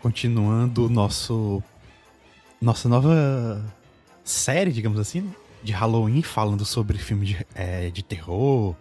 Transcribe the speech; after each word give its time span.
Continuando 0.00 0.86
o 0.86 0.88
nosso. 0.88 1.62
Nossa 2.60 2.88
nova 2.88 3.62
série, 4.24 4.72
digamos 4.72 4.98
assim, 4.98 5.20
né? 5.20 5.30
de 5.62 5.72
Halloween, 5.72 6.22
falando 6.22 6.64
sobre 6.64 6.98
filmes 6.98 7.28
de, 7.30 7.46
é, 7.54 7.90
de 7.90 8.02
terror. 8.02 8.74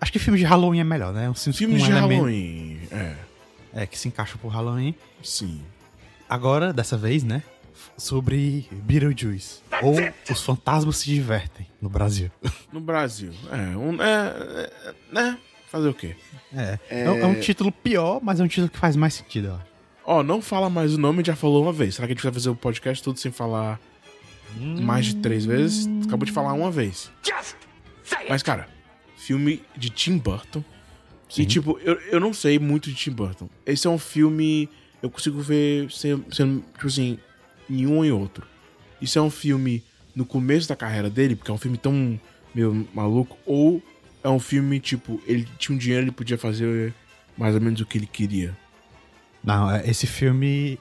Acho 0.00 0.10
que 0.12 0.18
filme 0.18 0.38
de 0.38 0.44
Halloween 0.44 0.80
é 0.80 0.84
melhor, 0.84 1.12
né? 1.12 1.28
Um 1.28 1.34
filme 1.34 1.56
Filmes 1.56 1.80
com 1.82 1.86
de 1.86 1.92
elemento- 1.92 2.14
Halloween. 2.22 2.78
É, 2.90 3.16
É, 3.72 3.86
que 3.86 3.98
se 3.98 4.08
encaixa 4.08 4.36
pro 4.38 4.48
Halloween. 4.48 4.94
sim. 5.22 5.62
Agora, 6.28 6.72
dessa 6.72 6.96
vez, 6.96 7.24
né? 7.24 7.42
Sobre 7.96 8.68
Beetlejuice. 8.70 9.62
Ou 9.82 9.96
Os 10.30 10.42
Fantasmas 10.42 10.98
Se 10.98 11.06
Divertem 11.06 11.66
no 11.80 11.88
Brasil. 11.88 12.30
No 12.72 12.80
Brasil. 12.80 13.32
É, 13.50 13.76
um, 13.76 14.00
é, 14.00 14.68
é, 14.86 14.94
né? 15.12 15.38
Fazer 15.68 15.88
o 15.88 15.94
quê? 15.94 16.14
É. 16.54 16.78
É... 16.88 17.02
é 17.04 17.26
um 17.26 17.40
título 17.40 17.72
pior, 17.72 18.20
mas 18.22 18.38
é 18.38 18.44
um 18.44 18.46
título 18.46 18.68
que 18.68 18.78
faz 18.78 18.94
mais 18.94 19.14
sentido, 19.14 19.48
eu 19.48 19.54
acho. 19.56 19.66
Ó, 20.04 20.22
não 20.22 20.40
fala 20.40 20.70
mais 20.70 20.94
o 20.94 20.98
nome, 20.98 21.24
já 21.24 21.34
falou 21.34 21.62
uma 21.64 21.72
vez. 21.72 21.96
Será 21.96 22.06
que 22.06 22.12
a 22.12 22.14
gente 22.14 22.22
vai 22.22 22.32
fazer 22.32 22.48
o 22.50 22.54
podcast 22.54 23.02
todo 23.02 23.18
sem 23.18 23.32
falar 23.32 23.80
mais 24.56 25.06
de 25.06 25.16
três 25.16 25.44
vezes? 25.44 25.88
Acabou 26.06 26.24
de 26.26 26.32
falar 26.32 26.52
uma 26.52 26.70
vez. 26.70 27.10
Mas, 28.28 28.42
cara, 28.42 28.68
filme 29.16 29.62
de 29.76 29.90
Tim 29.90 30.16
Burton. 30.16 30.62
Sim. 31.30 31.42
E, 31.42 31.46
tipo, 31.46 31.78
eu, 31.78 31.94
eu 32.10 32.20
não 32.20 32.34
sei 32.34 32.58
muito 32.58 32.90
de 32.90 32.96
Tim 32.96 33.12
Burton. 33.12 33.48
Esse 33.64 33.86
é 33.86 33.90
um 33.90 33.98
filme. 33.98 34.68
Eu 35.00 35.08
consigo 35.08 35.40
ver 35.40 35.90
sendo, 35.90 36.34
sendo, 36.34 36.60
tipo 36.74 36.88
assim, 36.88 37.18
em 37.70 37.86
um 37.86 38.04
e 38.04 38.10
outro. 38.10 38.46
Isso 39.00 39.18
é 39.18 39.22
um 39.22 39.30
filme 39.30 39.82
no 40.14 40.26
começo 40.26 40.68
da 40.68 40.76
carreira 40.76 41.08
dele, 41.08 41.36
porque 41.36 41.50
é 41.50 41.54
um 41.54 41.58
filme 41.58 41.78
tão 41.78 42.20
meio 42.54 42.86
maluco, 42.92 43.38
ou 43.46 43.80
é 44.22 44.28
um 44.28 44.40
filme, 44.40 44.80
tipo, 44.80 45.22
ele 45.24 45.48
tinha 45.56 45.74
um 45.74 45.78
dinheiro, 45.78 46.04
ele 46.04 46.12
podia 46.12 46.36
fazer 46.36 46.92
mais 47.38 47.54
ou 47.54 47.60
menos 47.60 47.80
o 47.80 47.86
que 47.86 47.96
ele 47.96 48.06
queria. 48.06 48.56
Não, 49.42 49.70
é, 49.70 49.88
esse 49.88 50.06
filme, 50.06 50.78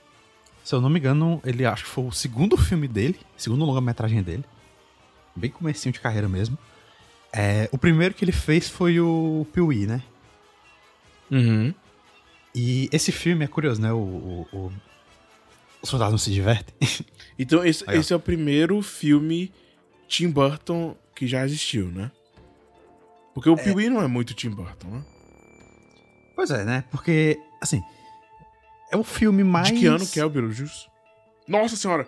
se 0.64 0.74
eu 0.74 0.82
não 0.82 0.90
me 0.90 1.00
engano, 1.00 1.40
ele 1.46 1.66
acho 1.66 1.86
que 1.86 1.90
foi 1.90 2.04
o 2.06 2.12
segundo 2.12 2.58
filme 2.58 2.88
dele, 2.88 3.18
segundo 3.38 3.64
longa-metragem 3.64 4.22
dele. 4.22 4.44
Bem 5.36 5.50
comecinho 5.50 5.94
de 5.94 6.00
carreira 6.00 6.28
mesmo. 6.28 6.58
É, 7.32 7.70
o 7.72 7.78
primeiro 7.78 8.14
que 8.14 8.26
ele 8.26 8.32
fez 8.32 8.68
foi 8.68 9.00
o 9.00 9.48
Pee-wee, 9.54 9.86
né? 9.86 10.02
Uhum. 11.32 11.74
E 12.56 12.90
esse 12.92 13.12
filme 13.12 13.46
é 13.46 13.48
curioso, 13.48 13.82
né? 13.82 13.92
O, 13.94 13.98
o- 13.98 14.48
o- 14.52 14.72
Os 15.82 15.90
fantasmas 15.90 16.22
se 16.22 16.32
divertem. 16.32 16.76
Então, 17.42 17.64
esse, 17.64 17.86
Aí, 17.88 17.98
esse 17.98 18.12
é 18.12 18.16
o 18.18 18.20
primeiro 18.20 18.82
filme 18.82 19.50
Tim 20.10 20.30
Burton 20.30 20.94
que 21.16 21.26
já 21.26 21.46
existiu, 21.46 21.86
né? 21.88 22.12
Porque 23.34 23.50
o 23.50 23.56
Pee-wee 23.56 23.90
não 23.90 24.02
é 24.02 24.08
muito 24.10 24.34
Tim 24.34 24.50
Burton, 24.50 24.90
né? 24.90 25.06
pois 26.36 26.52
é, 26.52 26.66
né? 26.66 26.84
Porque, 26.92 27.40
assim, 27.62 27.82
é 28.92 28.98
o 28.98 29.06
filme 29.06 29.42
mais... 29.42 29.70
De 29.70 29.76
que 29.80 29.86
ano 29.86 30.06
que 30.06 30.20
é 30.20 30.26
o 30.26 30.30
Beetlejuice? 30.30 30.88
Nossa 31.48 31.78
senhora! 31.78 32.06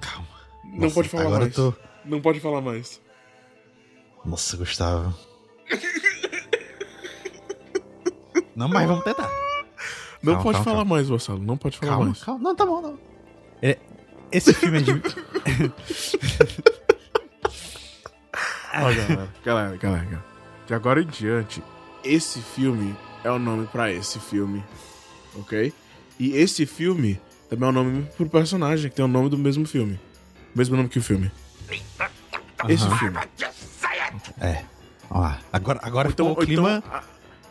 Calma. 0.00 0.28
Não 0.64 0.80
Nossa, 0.80 0.94
pode 0.94 1.08
falar 1.08 1.22
agora 1.24 1.44
mais. 1.44 1.56
eu 1.56 1.72
tô... 1.72 1.78
Não 2.04 2.20
pode 2.20 2.40
falar 2.40 2.60
mais. 2.60 3.00
Nossa, 4.22 4.54
Gustavo. 4.58 5.16
Não, 8.60 8.68
mas 8.68 8.86
vamos 8.86 9.02
tentar. 9.04 9.30
Não 10.22 10.34
Calma, 10.34 10.42
pode 10.42 10.56
calma, 10.58 10.64
falar 10.64 10.76
calma. 10.76 10.94
mais, 10.96 11.08
Marcelo. 11.08 11.38
Não 11.42 11.56
pode 11.56 11.78
falar 11.78 11.92
Calma, 11.92 12.06
mais. 12.06 12.22
calma. 12.22 12.40
Não, 12.42 12.54
tá 12.54 12.66
bom, 12.66 12.82
não. 12.82 12.98
É, 13.62 13.78
esse 14.30 14.52
filme 14.52 14.78
é 14.78 14.80
de... 14.82 14.92
Ó, 18.72 18.82
galera, 18.82 19.28
galera, 19.44 19.76
galera, 19.76 19.76
galera. 20.04 20.24
De 20.66 20.74
agora 20.74 21.00
em 21.02 21.06
diante, 21.06 21.62
esse 22.04 22.40
filme 22.40 22.94
é 23.24 23.30
o 23.30 23.38
nome 23.38 23.66
pra 23.66 23.90
esse 23.90 24.20
filme. 24.20 24.62
Ok? 25.36 25.72
E 26.18 26.32
esse 26.36 26.66
filme 26.66 27.20
também 27.48 27.66
é 27.66 27.70
o 27.70 27.72
nome 27.72 28.02
pro 28.16 28.28
personagem, 28.28 28.90
que 28.90 28.96
tem 28.96 29.04
o 29.04 29.08
nome 29.08 29.28
do 29.30 29.38
mesmo 29.38 29.66
filme. 29.66 29.98
Mesmo 30.54 30.76
nome 30.76 30.88
que 30.88 30.98
o 30.98 31.02
filme. 31.02 31.30
Esse 32.68 32.88
filme. 32.98 33.18
É. 34.40 34.64
Ó 35.10 35.18
lá. 35.20 35.38
Agora, 35.52 35.80
agora 35.82 36.08
Então, 36.10 36.28
ficou 36.28 36.42
o 36.42 36.46
clima... 36.46 36.76
então, 36.78 36.90
ah, 36.92 37.02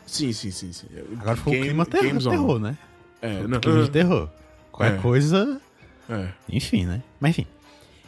sim, 0.10 0.34
sim, 0.34 0.52
sim, 0.52 0.72
sim. 0.74 0.88
agora 1.20 1.36
ficou 1.38 1.54
Game- 1.54 1.64
o 1.66 1.70
clima 1.70 1.86
terror, 1.86 2.16
on. 2.16 2.30
terror, 2.30 2.60
né? 2.60 2.78
É, 3.22 3.48
não, 3.48 3.60
clima 3.60 3.84
de 3.84 3.92
terror. 3.92 4.30
Qualquer 4.72 4.98
É. 4.98 5.02
coisa... 5.02 5.62
é. 6.10 6.30
Enfim, 6.50 6.86
né? 6.86 7.02
Mas 7.20 7.32
enfim. 7.32 7.48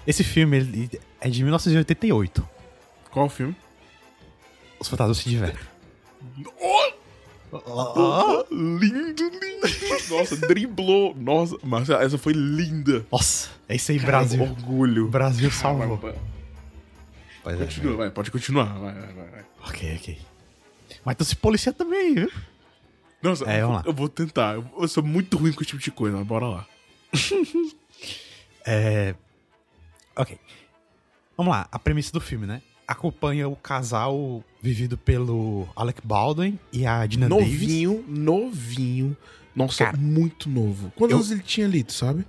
Esse 0.07 0.23
filme 0.23 0.57
ele 0.57 0.89
é 1.19 1.29
de 1.29 1.43
1988. 1.43 2.47
Qual 3.11 3.29
filme? 3.29 3.55
Os 4.79 4.87
fantasmas 4.87 5.17
se 5.17 5.29
divertem. 5.29 5.63
Oh, 6.59 8.45
lindo, 8.51 9.23
lindo. 9.23 9.67
Nossa, 10.09 10.35
driblou. 10.47 11.13
Nossa, 11.15 11.57
Marcelo, 11.63 12.01
essa 12.01 12.17
foi 12.17 12.33
linda. 12.33 13.05
Nossa, 13.11 13.49
é 13.67 13.75
isso 13.75 13.91
aí, 13.91 13.99
Brasil. 13.99 14.41
Orgulho. 14.41 15.07
Brasil 15.09 15.51
salvou. 15.51 15.97
Vai, 15.97 16.11
vai. 16.13 16.21
Pois 17.43 17.55
é, 17.59 17.65
Continua, 17.65 17.97
vai, 17.97 18.09
pode 18.11 18.31
continuar. 18.31 18.65
Vai, 18.79 18.93
vai, 18.93 19.13
vai. 19.13 19.25
vai. 19.29 19.45
Ok, 19.67 19.95
ok. 19.99 20.17
Mas 21.05 21.15
tu 21.17 21.25
se 21.25 21.35
policia 21.35 21.71
também, 21.73 22.13
viu? 22.15 22.31
Nossa, 23.21 23.45
É, 23.45 23.61
eu, 23.61 23.67
vamos 23.67 23.83
lá. 23.83 23.89
eu 23.89 23.93
vou 23.93 24.09
tentar. 24.09 24.55
Eu, 24.55 24.87
sou 24.87 25.03
muito 25.03 25.37
ruim 25.37 25.51
com 25.53 25.61
esse 25.61 25.69
tipo 25.71 25.81
de 25.81 25.91
coisa, 25.91 26.17
mas 26.17 26.25
bora 26.27 26.47
lá. 26.47 26.67
É. 28.65 29.15
Ok. 30.15 30.37
Vamos 31.35 31.51
lá, 31.51 31.67
a 31.71 31.79
premissa 31.79 32.11
do 32.11 32.21
filme, 32.21 32.45
né? 32.45 32.61
Acompanha 32.87 33.47
o 33.47 33.55
casal 33.55 34.43
vivido 34.61 34.97
pelo 34.97 35.67
Alec 35.75 35.99
Baldwin 36.05 36.59
e 36.71 36.85
a 36.85 37.05
Dina 37.05 37.27
Davis. 37.29 37.51
Novinho, 37.61 38.05
novinho. 38.07 39.17
Nossa, 39.55 39.85
Cara, 39.85 39.97
muito 39.97 40.49
novo. 40.49 40.91
Quantos 40.95 41.11
eu- 41.11 41.17
anos 41.17 41.31
ele 41.31 41.41
tinha 41.41 41.65
ali, 41.65 41.83
tu 41.83 41.93
sabe? 41.93 42.25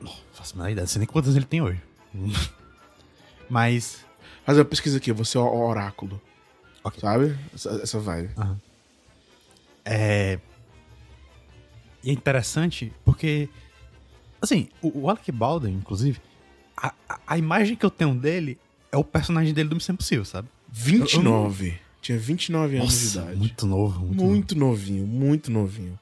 Não 0.00 0.12
faço 0.32 0.54
a 0.54 0.56
menor 0.58 0.70
ideia, 0.70 0.82
não 0.82 0.88
sei 0.88 0.98
nem 0.98 1.06
quantos 1.08 1.34
ele 1.36 1.44
tem 1.46 1.62
hoje. 1.62 1.80
Mas. 3.48 4.04
Faz 4.44 4.58
uma 4.58 4.64
pesquisa 4.64 4.96
aqui, 4.98 5.12
você 5.12 5.38
é 5.38 5.40
o 5.40 5.44
oráculo. 5.68 6.20
Ok. 6.84 7.00
Sabe? 7.00 7.38
Essa, 7.54 7.70
essa 7.82 7.98
vibe. 7.98 8.30
É. 9.84 10.38
E 12.02 12.10
é 12.10 12.12
interessante 12.12 12.92
porque. 13.04 13.48
Assim, 14.40 14.68
o, 14.80 15.02
o 15.02 15.08
Alec 15.08 15.30
Baldwin, 15.30 15.72
inclusive, 15.74 16.20
a, 16.76 16.92
a, 17.08 17.20
a 17.28 17.38
imagem 17.38 17.76
que 17.76 17.86
eu 17.86 17.90
tenho 17.90 18.14
dele 18.14 18.58
é 18.90 18.96
o 18.96 19.04
personagem 19.04 19.54
dele 19.54 19.68
do 19.68 19.76
Missão 19.76 19.94
Impossível, 19.94 20.24
sabe? 20.24 20.48
29. 20.68 21.78
Tinha 22.00 22.18
29 22.18 22.76
anos 22.76 22.88
de 22.88 23.04
Nossa, 23.04 23.20
idade. 23.20 23.38
muito 23.38 23.66
novo, 23.66 24.00
muito, 24.00 24.14
novo. 24.16 24.30
Muito 24.30 24.58
novinho, 24.58 25.06
muito 25.06 25.50
novinho. 25.52 25.98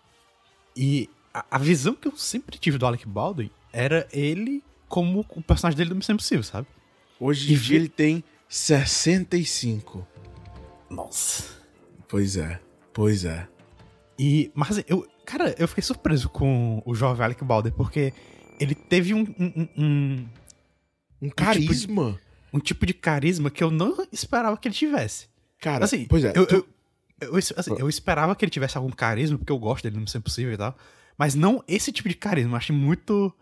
E 0.75 1.11
a, 1.35 1.45
a 1.51 1.59
visão 1.59 1.95
que 1.95 2.09
eu 2.09 2.17
sempre 2.17 2.57
tive 2.57 2.79
do 2.79 2.87
Alec 2.87 3.07
Baldwin 3.07 3.51
era 3.71 4.09
ele 4.11 4.63
como 4.89 5.27
o 5.31 5.43
personagem 5.43 5.77
dele 5.77 5.91
do 5.91 5.97
Missão 5.97 6.15
Impossível, 6.15 6.43
sabe? 6.43 6.67
Hoje 7.19 7.53
em 7.53 7.57
dia 7.57 7.77
ele 7.77 7.89
tem 7.89 8.25
65. 8.49 10.07
Nossa. 10.91 11.45
Pois 12.09 12.37
é, 12.37 12.61
pois 12.93 13.25
é. 13.25 13.47
E, 14.19 14.51
mas 14.55 14.73
assim, 14.73 14.85
eu, 14.89 15.07
cara, 15.25 15.55
eu 15.59 15.69
fiquei 15.69 15.83
surpreso 15.83 16.29
com 16.29 16.83
o 16.85 16.95
jovem 16.95 17.25
Alec 17.25 17.43
Baldwin, 17.45 17.71
porque 17.73 18.13
ele 18.59 18.75
teve 18.75 19.15
um, 19.15 19.21
um, 19.39 19.69
um, 19.79 20.29
Um 21.23 21.31
carisma. 21.31 22.19
um 22.53 22.59
tipo 22.59 22.85
de 22.85 22.93
carisma 22.93 23.51
que 23.51 23.63
eu 23.63 23.71
não 23.71 23.97
esperava 24.13 24.57
que 24.57 24.69
ele 24.69 24.75
tivesse. 24.75 25.29
Cara, 25.61 25.85
Assim, 25.85 26.05
pois 26.07 26.25
é. 26.25 26.33
eu, 26.35 26.47
tu- 26.47 26.55
eu, 27.21 27.29
eu, 27.33 27.37
assim, 27.37 27.75
eu 27.79 27.89
esperava 27.89 28.35
que 28.35 28.45
ele 28.45 28.51
tivesse 28.51 28.77
algum 28.77 28.91
carisma, 28.91 29.39
porque 29.39 29.53
eu 29.53 29.59
gosto 29.59 29.83
dele 29.85 29.97
no 29.97 30.03
Missão 30.03 30.19
Impossível 30.19 30.53
e 30.53 30.57
tal. 30.57 30.77
Mas 31.17 31.35
não 31.35 31.63
esse 31.69 31.93
tipo 31.93 32.09
de 32.09 32.15
carisma. 32.15 32.53
Eu 32.53 32.57
achei 32.57 32.75
muito. 32.75 33.33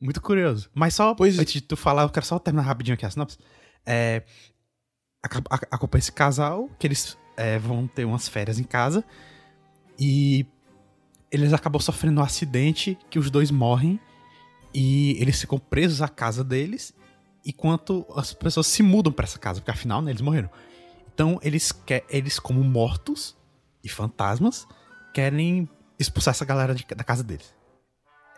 Muito 0.00 0.20
curioso. 0.20 0.68
Mas 0.74 0.94
só, 0.94 1.14
Pois- 1.14 1.38
antes 1.38 1.52
de 1.52 1.60
tu 1.60 1.76
falar, 1.76 2.02
eu 2.02 2.08
quero 2.10 2.26
só 2.26 2.38
terminar 2.38 2.64
rapidinho 2.64 2.94
aqui 2.94 3.06
a 3.06 3.10
sinopse. 3.10 3.38
É, 3.86 4.22
acompanha 5.22 6.00
esse 6.00 6.12
casal, 6.12 6.68
que 6.78 6.86
eles 6.86 7.16
é, 7.36 7.58
vão 7.58 7.86
ter 7.86 8.04
umas 8.04 8.28
férias 8.28 8.58
em 8.58 8.64
casa. 8.64 9.04
E 9.98 10.46
eles 11.30 11.52
acabam 11.52 11.80
sofrendo 11.80 12.20
um 12.20 12.24
acidente 12.24 12.98
que 13.08 13.18
os 13.18 13.30
dois 13.30 13.50
morrem. 13.50 14.00
E 14.74 15.16
eles 15.20 15.40
ficam 15.40 15.58
presos 15.58 16.02
à 16.02 16.08
casa 16.08 16.42
deles. 16.42 16.94
Enquanto 17.44 18.06
as 18.16 18.32
pessoas 18.32 18.66
se 18.66 18.82
mudam 18.82 19.12
pra 19.12 19.24
essa 19.24 19.38
casa, 19.38 19.60
porque 19.60 19.70
afinal, 19.70 20.00
né, 20.00 20.10
eles 20.12 20.20
morreram. 20.22 20.50
Então, 21.12 21.38
eles, 21.42 21.72
eles 22.08 22.38
como 22.38 22.62
mortos 22.64 23.36
e 23.84 23.88
fantasmas, 23.88 24.66
querem 25.12 25.68
expulsar 25.98 26.32
essa 26.32 26.44
galera 26.44 26.74
de- 26.74 26.84
da 26.86 27.04
casa 27.04 27.22
deles. 27.22 27.54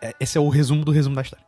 É, 0.01 0.13
esse 0.19 0.37
é 0.37 0.41
o 0.41 0.49
resumo 0.49 0.83
do 0.83 0.91
resumo 0.91 1.15
da 1.15 1.21
história. 1.21 1.45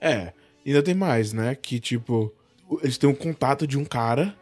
É, 0.00 0.32
ainda 0.64 0.82
tem 0.82 0.94
mais, 0.94 1.32
né? 1.32 1.54
Que 1.54 1.80
tipo, 1.80 2.32
eles 2.82 2.98
têm 2.98 3.08
um 3.08 3.14
contato 3.14 3.66
de 3.66 3.78
um 3.78 3.84
cara, 3.84 4.34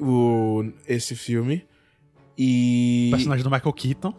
o, 0.00 0.64
esse 0.88 1.14
filme, 1.14 1.66
E. 2.38 3.08
O 3.08 3.16
personagem 3.16 3.44
do 3.44 3.50
Michael 3.50 3.72
Keaton. 3.72 4.14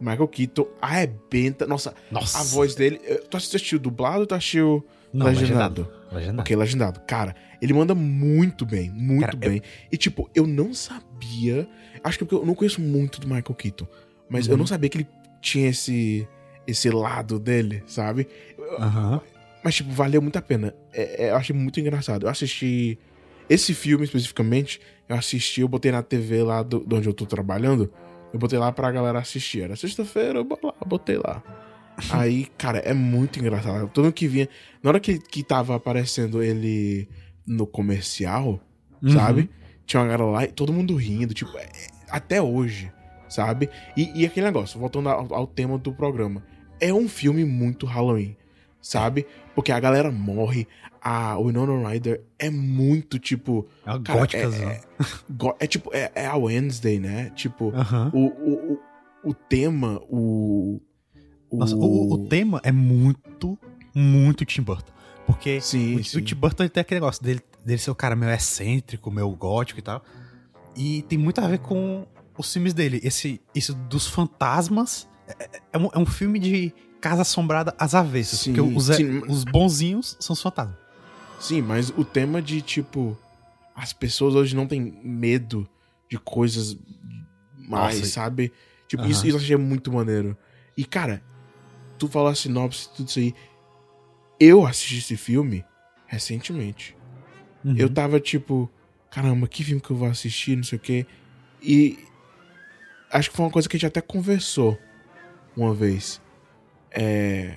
Michael 0.00 0.28
Keaton 0.28 0.66
arrebenta. 0.80 1.66
Nossa, 1.66 1.92
Nossa. 2.10 2.38
a 2.38 2.42
voz 2.44 2.74
dele. 2.74 3.00
eh, 3.04 3.16
Tu 3.28 3.36
assistiu 3.36 3.78
dublado 3.78 4.20
ou 4.20 4.26
tu 4.26 4.34
assistiu 4.34 4.86
Não, 5.12 5.26
legendado? 5.26 5.82
legendado. 5.82 5.98
Legendado. 6.14 6.40
Ok, 6.40 6.56
legendado. 6.56 7.00
Cara, 7.00 7.34
ele 7.60 7.74
manda 7.74 7.94
muito 7.94 8.64
bem, 8.64 8.88
muito 8.90 9.22
Cara, 9.26 9.34
eu- 9.42 9.50
bem. 9.50 9.62
E 9.92 9.96
tipo, 9.96 10.30
eu 10.34 10.46
não 10.46 10.72
sabia. 10.72 11.68
Acho 12.02 12.16
que 12.16 12.24
é 12.24 12.26
porque 12.26 12.42
eu 12.42 12.46
não 12.46 12.54
conheço 12.54 12.80
muito 12.80 13.20
do 13.20 13.26
Michael 13.26 13.54
Keaton. 13.54 13.86
Mas 14.30 14.46
eu 14.46 14.52
Uhum. 14.52 14.58
não 14.58 14.66
sabia 14.66 14.88
que 14.88 14.98
ele 14.98 15.08
tinha 15.42 15.68
esse. 15.68 16.26
Esse 16.66 16.90
lado 16.90 17.38
dele, 17.38 17.82
sabe? 17.86 18.28
Aham. 18.78 19.20
Mas, 19.68 19.74
tipo, 19.74 19.90
valeu 19.90 20.22
muito 20.22 20.34
a 20.38 20.40
pena. 20.40 20.74
É, 20.94 21.26
é, 21.26 21.30
eu 21.30 21.36
achei 21.36 21.54
muito 21.54 21.78
engraçado. 21.78 22.24
Eu 22.24 22.30
assisti. 22.30 22.98
Esse 23.50 23.74
filme 23.74 24.02
especificamente, 24.02 24.80
eu 25.06 25.14
assisti, 25.14 25.60
eu 25.60 25.68
botei 25.68 25.92
na 25.92 26.02
TV 26.02 26.42
lá 26.42 26.62
do, 26.62 26.80
de 26.86 26.94
onde 26.94 27.06
eu 27.06 27.12
tô 27.12 27.26
trabalhando. 27.26 27.92
Eu 28.32 28.38
botei 28.38 28.58
lá 28.58 28.72
pra 28.72 28.90
galera 28.90 29.18
assistir. 29.18 29.60
Era 29.60 29.76
sexta-feira, 29.76 30.38
eu 30.38 30.48
lá, 30.62 30.72
botei 30.86 31.18
lá. 31.18 31.42
Aí, 32.10 32.46
cara, 32.56 32.78
é 32.78 32.94
muito 32.94 33.38
engraçado. 33.38 33.88
Todo 33.88 34.04
mundo 34.04 34.14
que 34.14 34.26
vinha. 34.26 34.48
Na 34.82 34.88
hora 34.88 35.00
que, 35.00 35.18
que 35.18 35.42
tava 35.42 35.76
aparecendo 35.76 36.42
ele 36.42 37.06
no 37.46 37.66
comercial, 37.66 38.58
Uhum. 39.02 39.10
sabe? 39.10 39.50
Tinha 39.84 40.00
uma 40.00 40.06
galera 40.08 40.24
lá 40.24 40.44
e 40.44 40.48
todo 40.48 40.72
mundo 40.72 40.94
rindo, 40.96 41.34
tipo, 41.34 41.58
é- 41.58 41.64
é- 41.64 41.88
até 42.10 42.40
hoje, 42.40 42.90
sabe? 43.28 43.68
E, 43.94 44.22
e 44.22 44.24
aquele 44.24 44.46
negócio, 44.46 44.80
voltando 44.80 45.10
ao, 45.10 45.34
ao 45.34 45.46
tema 45.46 45.76
do 45.76 45.92
programa. 45.92 46.42
É 46.80 46.90
um 46.90 47.06
filme 47.06 47.44
muito 47.44 47.84
Halloween, 47.84 48.34
sabe? 48.80 49.26
Porque 49.58 49.72
a 49.72 49.80
galera 49.80 50.12
morre, 50.12 50.68
a 51.02 51.36
Winona 51.36 51.88
Ryder 51.88 52.22
é 52.38 52.48
muito, 52.48 53.18
tipo... 53.18 53.66
É 53.84 53.90
uma 53.90 54.00
Cara, 54.04 54.20
gótica. 54.20 54.38
é, 54.46 54.80
go- 55.28 55.56
é 55.58 55.66
tipo, 55.66 55.90
é, 55.92 56.12
é 56.14 56.26
a 56.28 56.36
Wednesday, 56.36 57.00
né? 57.00 57.30
Tipo, 57.34 57.72
Aham. 57.74 58.08
o, 58.14 58.18
o, 58.26 58.72
o, 59.24 59.30
o 59.30 59.34
tema, 59.34 60.00
o... 60.08 60.80
Nossa, 61.50 61.74
o, 61.74 62.12
o 62.14 62.28
tema 62.28 62.60
é 62.62 62.70
muito, 62.70 63.58
muito 63.92 64.44
Tim 64.44 64.62
Burton. 64.62 64.92
Porque 65.26 65.60
Sim, 65.60 65.96
o, 65.96 66.04
sim. 66.04 66.18
o 66.18 66.22
Tim 66.22 66.36
Burton 66.36 66.68
tem 66.68 66.80
aquele 66.80 67.00
negócio 67.00 67.20
dele, 67.20 67.40
dele 67.64 67.78
ser 67.80 67.90
o 67.90 67.96
cara 67.96 68.14
meio 68.14 68.30
excêntrico, 68.30 69.10
meio 69.10 69.28
gótico 69.30 69.80
e 69.80 69.82
tal. 69.82 70.04
E 70.76 71.02
tem 71.08 71.18
muito 71.18 71.40
a 71.40 71.48
ver 71.48 71.58
com 71.58 72.06
os 72.38 72.52
filmes 72.52 72.72
dele. 72.72 73.00
Esse, 73.02 73.40
isso 73.52 73.74
dos 73.74 74.06
fantasmas 74.06 75.08
é, 75.26 75.32
é- 75.56 75.60
é 75.72 75.78
um, 75.78 75.88
é 75.94 75.98
um 75.98 76.06
filme 76.06 76.38
de 76.38 76.72
casa 77.00 77.22
assombrada 77.22 77.74
às 77.78 77.94
avessas. 77.94 78.40
Sim, 78.40 78.54
porque 78.54 78.76
os, 78.76 78.86
sim. 78.86 79.22
os 79.28 79.44
bonzinhos 79.44 80.16
são 80.20 80.34
os 80.34 80.42
fantasmas. 80.42 80.76
Sim, 81.40 81.62
mas 81.62 81.90
o 81.90 82.04
tema 82.04 82.42
de, 82.42 82.60
tipo, 82.60 83.16
as 83.74 83.92
pessoas 83.92 84.34
hoje 84.34 84.56
não 84.56 84.66
têm 84.66 84.98
medo 85.02 85.68
de 86.08 86.18
coisas 86.18 86.76
mais, 87.56 88.00
Nossa. 88.00 88.10
sabe? 88.10 88.52
Tipo, 88.88 89.04
isso, 89.04 89.26
isso 89.26 89.36
eu 89.36 89.40
achei 89.40 89.56
muito 89.56 89.92
maneiro. 89.92 90.36
E, 90.76 90.84
cara, 90.84 91.22
tu 91.98 92.08
falou 92.08 92.28
a 92.28 92.34
sinopse, 92.34 92.88
tudo 92.94 93.08
isso 93.08 93.18
aí. 93.18 93.34
Eu 94.40 94.66
assisti 94.66 94.98
esse 94.98 95.16
filme 95.16 95.64
recentemente. 96.06 96.96
Uhum. 97.64 97.76
Eu 97.76 97.88
tava, 97.88 98.18
tipo, 98.18 98.70
caramba, 99.10 99.46
que 99.46 99.62
filme 99.62 99.80
que 99.80 99.90
eu 99.90 99.96
vou 99.96 100.08
assistir, 100.08 100.56
não 100.56 100.64
sei 100.64 100.78
o 100.78 100.80
quê. 100.80 101.06
E 101.62 101.98
acho 103.10 103.30
que 103.30 103.36
foi 103.36 103.44
uma 103.44 103.52
coisa 103.52 103.68
que 103.68 103.76
a 103.76 103.78
gente 103.78 103.86
até 103.86 104.00
conversou 104.00 104.78
uma 105.56 105.74
vez. 105.74 106.20
É. 106.90 107.56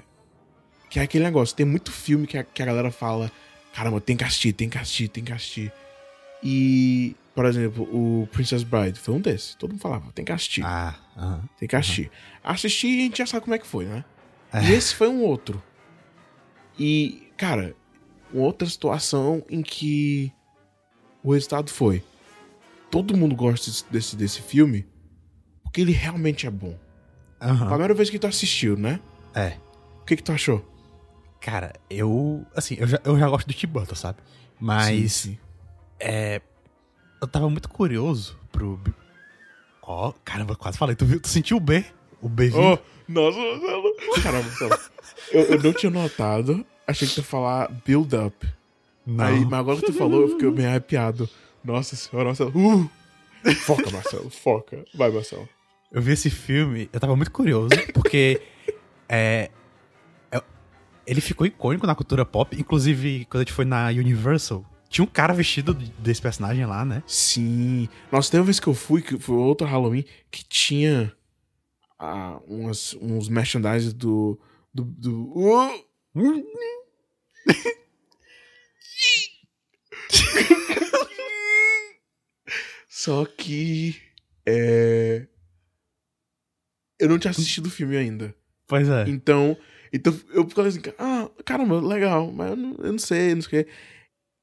Que 0.90 1.00
é 1.00 1.04
aquele 1.04 1.24
negócio, 1.24 1.56
tem 1.56 1.66
muito 1.66 1.92
filme 1.92 2.28
que 2.28 2.38
a, 2.38 2.44
que 2.44 2.62
a 2.62 2.66
galera 2.66 2.92
fala, 2.92 3.32
caramba, 3.74 4.02
tem 4.02 4.18
que 4.18 4.24
assistir, 4.26 4.52
tem 4.54 4.70
que 4.70 4.78
assistir, 4.78 5.08
tem 5.08 5.24
que 5.24 5.32
assistir. 5.32 5.72
E, 6.44 7.16
por 7.34 7.46
exemplo, 7.46 7.84
o 7.94 8.28
Princess 8.32 8.64
Bride 8.64 9.00
foi 9.00 9.14
um 9.14 9.22
desses. 9.22 9.56
Todo 9.56 9.72
mundo 9.72 9.80
falava, 9.82 10.12
tem 10.12 10.26
que 10.26 10.32
assistir, 10.34 10.64
Ah, 10.66 10.96
aham. 11.16 11.44
tem 11.58 11.68
que 11.68 11.76
assistir. 11.76 12.12
Assistir 12.44 12.88
e 12.88 13.00
a 13.00 13.04
gente 13.04 13.18
já 13.20 13.26
sabe 13.26 13.44
como 13.46 13.56
é 13.56 13.60
que 13.60 13.68
foi, 13.68 13.86
né? 13.86 14.04
É. 14.52 14.64
E 14.66 14.74
esse 14.74 14.94
foi 14.94 15.08
um 15.08 15.22
outro. 15.24 15.64
E, 16.78 17.28
cara, 17.38 17.74
uma 18.34 18.44
outra 18.44 18.68
situação 18.68 19.44
em 19.50 19.62
que 19.62 20.32
o 21.24 21.34
resultado 21.34 21.70
foi: 21.72 22.04
todo 22.90 23.16
mundo 23.16 23.36
gosta 23.36 23.72
desse- 23.90 24.16
desse, 24.16 24.42
filme 24.42 24.86
porque 25.64 25.80
ele 25.82 25.92
realmente 25.94 26.46
é 26.48 26.52
bom. 26.52 26.78
A 27.40 27.52
aham. 27.52 27.68
primeira 27.70 27.94
vez 27.94 28.10
que 28.10 28.20
tu 28.20 28.28
assistiu, 28.28 28.76
né? 28.76 29.00
É. 29.34 29.58
O 30.02 30.06
que 30.06 30.16
que 30.16 30.24
tu 30.24 30.32
achou? 30.32 30.66
Cara, 31.40 31.74
eu. 31.90 32.46
Assim, 32.56 32.76
eu 32.80 32.88
já, 32.88 33.00
eu 33.04 33.18
já 33.18 33.28
gosto 33.30 33.48
do 33.48 33.68
Burton, 33.68 33.96
sabe? 33.96 34.20
Mas. 34.60 34.88
Sim, 34.88 35.08
sim. 35.08 35.38
É. 36.00 36.42
Eu 37.22 37.28
tava 37.28 37.50
muito 37.50 37.70
curioso 37.70 38.38
pro. 38.52 38.80
Ó, 39.82 40.14
caramba, 40.24 40.56
quase 40.56 40.78
falei. 40.78 40.96
Tu 40.96 41.06
viu? 41.06 41.20
Tu 41.20 41.28
sentiu 41.28 41.58
o 41.58 41.60
B? 41.60 41.84
O 42.22 42.30
B 42.30 42.50
vindo? 42.50 42.60
Oh, 42.60 42.80
nossa, 43.08 43.38
Marcelo. 43.38 43.96
Caramba, 44.24 44.44
Marcelo. 44.44 44.80
Eu, 45.32 45.42
eu 45.44 45.64
não 45.64 45.74
tinha 45.74 45.90
notado. 45.90 46.66
Achei 46.88 47.08
que 47.08 47.16
tu 47.16 47.18
ia 47.20 47.24
falar 47.24 47.72
build 47.86 48.16
up. 48.16 48.48
Não. 49.06 49.26
Aí, 49.26 49.44
mas 49.46 49.60
agora 49.60 49.80
que 49.80 49.86
tu 49.88 49.94
falou, 49.94 50.22
eu 50.22 50.30
fiquei 50.30 50.52
bem 50.52 50.68
arrepiado. 50.68 51.30
Nossa 51.64 51.96
senhora, 51.96 52.28
Marcelo. 52.30 52.52
Uh! 52.56 52.90
Foca, 53.66 53.90
Marcelo, 53.90 54.30
foca. 54.30 54.86
Vai, 54.94 55.10
Marcelo. 55.10 55.50
Eu 55.92 56.02
vi 56.02 56.14
esse 56.14 56.30
filme, 56.30 56.90
eu 56.94 57.00
tava 57.00 57.16
muito 57.16 57.32
curioso, 57.32 57.70
porque. 57.94 58.42
É, 59.12 59.52
é- 60.32 60.42
Ele 61.06 61.20
ficou 61.20 61.46
icônico 61.46 61.86
na 61.86 61.94
cultura 61.94 62.26
pop. 62.26 62.58
Inclusive, 62.58 63.26
quando 63.26 63.42
a 63.42 63.44
gente 63.44 63.54
foi 63.54 63.66
na 63.66 63.88
Universal, 63.88 64.66
tinha 64.90 65.04
um 65.04 65.08
cara 65.08 65.34
vestido 65.34 65.74
desse 65.74 66.22
personagem 66.22 66.66
lá, 66.66 66.86
né? 66.86 67.04
Sim. 67.06 67.90
Nossa, 68.12 68.32
tem 68.32 68.40
uma 68.40 68.46
vez 68.46 68.60
que 68.60 68.68
eu 68.68 68.74
fui, 68.74 69.02
que 69.02 69.20
foi 69.20 69.36
outro 69.36 69.68
Halloween, 69.68 70.06
que 70.32 70.44
tinha 70.46 71.14
ah, 72.00 72.40
umas, 72.48 72.94
uns 73.02 73.28
merchandise 73.30 73.94
do. 73.94 74.40
do. 74.74 74.84
do! 74.86 75.34
Só 82.88 83.26
que. 83.26 84.02
É. 84.46 85.28
Eu 87.00 87.10
não 87.10 87.18
tinha 87.18 87.32
assistido 87.32 87.66
o 87.66 87.72
filme 87.72 87.98
ainda. 87.98 88.36
Pois 88.72 88.88
é. 88.88 89.04
Então, 89.10 89.58
então 89.92 90.18
eu 90.34 90.48
falei 90.50 90.70
assim, 90.70 90.80
ah, 90.98 91.30
caramba, 91.44 91.82
legal, 91.82 92.32
mas 92.32 92.52
eu 92.52 92.56
não, 92.56 92.76
eu 92.80 92.92
não 92.94 93.00
sei, 93.00 93.36
não 93.36 93.42
sei 93.42 93.62
o 93.62 93.66
quê. 93.66 93.72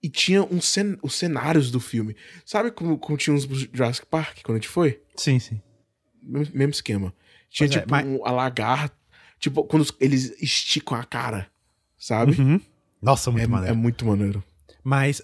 E 0.02 0.10
tinha 0.10 0.42
um 0.44 0.60
cen 0.60 0.98
os 1.02 1.14
cenários 1.14 1.70
do 1.70 1.80
filme. 1.80 2.14
Sabe 2.44 2.70
como, 2.70 2.98
como 2.98 3.16
tinha 3.16 3.34
uns 3.34 3.44
Jurassic 3.44 4.06
Park 4.06 4.40
quando 4.42 4.56
a 4.56 4.60
gente 4.60 4.68
foi? 4.68 5.00
Sim, 5.16 5.38
sim. 5.38 5.62
Mesmo, 6.22 6.54
mesmo 6.54 6.72
esquema. 6.72 7.14
Tinha 7.48 7.66
Pois 7.66 7.76
é, 7.78 7.80
tipo 7.80 7.90
mas- 7.90 8.06
um, 8.06 8.22
a 8.26 8.30
lagarta, 8.30 8.94
tipo, 9.40 9.64
quando 9.64 9.86
eles 9.98 10.36
esticam 10.42 10.98
a 10.98 11.04
cara, 11.04 11.50
sabe? 11.98 12.38
Uhum. 12.38 12.60
Nossa, 13.00 13.30
muito 13.30 13.44
É, 13.44 13.46
maneiro. 13.46 13.74
é 13.74 13.76
muito 13.76 14.04
maneiro. 14.04 14.44
Mas. 14.84 15.22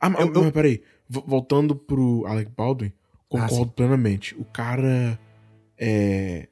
Ah, 0.00 0.10
mas, 0.10 0.26
Eu- 0.26 0.34
eu- 0.34 0.42
mas 0.42 0.50
peraí, 0.52 0.82
vo- 1.08 1.24
voltando 1.24 1.76
pro 1.76 2.26
Alec 2.26 2.50
Baldwin, 2.50 2.92
concordo 3.28 3.70
plenamente. 3.72 4.34
O 4.34 4.44
cara 4.44 5.16
é. 5.78 6.48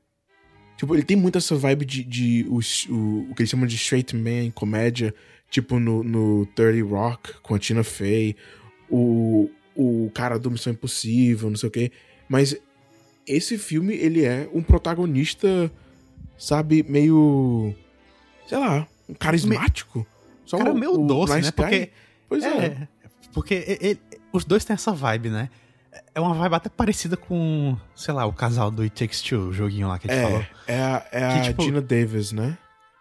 Tipo, 0.77 0.95
ele 0.95 1.03
tem 1.03 1.17
muito 1.17 1.39
essa 1.39 1.55
vibe 1.57 1.85
de, 1.85 2.05
de 2.05 2.47
o, 2.49 2.59
o, 2.93 3.31
o 3.31 3.35
que 3.35 3.43
eles 3.43 3.51
chamam 3.51 3.67
de 3.67 3.77
straight 3.77 4.15
man, 4.15 4.51
comédia, 4.55 5.15
tipo 5.51 5.79
no, 5.79 6.03
no 6.05 6.47
30 6.55 6.85
Rock, 6.87 7.33
com 7.43 7.55
a 7.55 7.59
Tina 7.59 7.83
Fey, 7.83 8.37
o, 8.91 9.49
o 9.75 10.11
cara 10.15 10.39
do 10.39 10.51
Missão 10.51 10.73
Impossível, 10.73 11.49
não 11.49 11.57
sei 11.57 11.69
o 11.69 11.73
quê. 11.73 11.91
Mas 12.29 12.57
esse 13.27 13.57
filme, 13.57 13.95
ele 13.95 14.25
é 14.25 14.49
um 14.53 14.63
protagonista, 14.63 15.73
sabe, 16.39 16.85
meio. 16.89 17.75
sei 18.47 18.59
lá, 18.59 18.87
um 19.09 19.15
carismático. 19.15 20.07
Só 20.45 20.59
Cara, 20.59 20.73
o- 20.73 20.79
meio 20.79 20.93
o 21.01 21.07
doce, 21.07 21.35
nice 21.35 21.47
né? 21.49 21.53
guy. 21.57 21.65
Porque. 21.65 21.91
Pois 22.29 22.45
é. 22.45 22.49
É, 22.67 22.89
porque 23.33 23.55
e- 23.81 23.93
e- 23.93 23.99
os 24.33 24.45
dois 24.45 24.65
têm 24.65 24.75
essa 24.75 24.93
vibe, 24.93 25.31
né? 25.31 25.49
É 26.15 26.21
uma 26.21 26.35
vibe 26.35 26.55
até 26.55 26.69
parecida 26.69 27.17
com, 27.17 27.77
sei 27.95 28.13
lá, 28.15 28.25
o 28.27 28.33
casal 28.33 28.71
do 28.71 28.83
It 28.83 28.95
Takes 29.05 29.21
Two, 29.23 29.49
o 29.49 29.53
joguinho 29.53 29.89
lá 29.89 29.99
que 29.99 30.11
a 30.11 30.15
gente 30.15 30.23
falou. 30.25 30.45
É, 30.67 30.75
é 30.75 30.81
a, 30.83 31.07
é 31.13 31.25
a 31.25 31.33
Que, 31.41 31.49
tipo- 31.49 31.63
Gina 31.63 31.81
Davis, 31.81 32.33
né? 32.33 32.57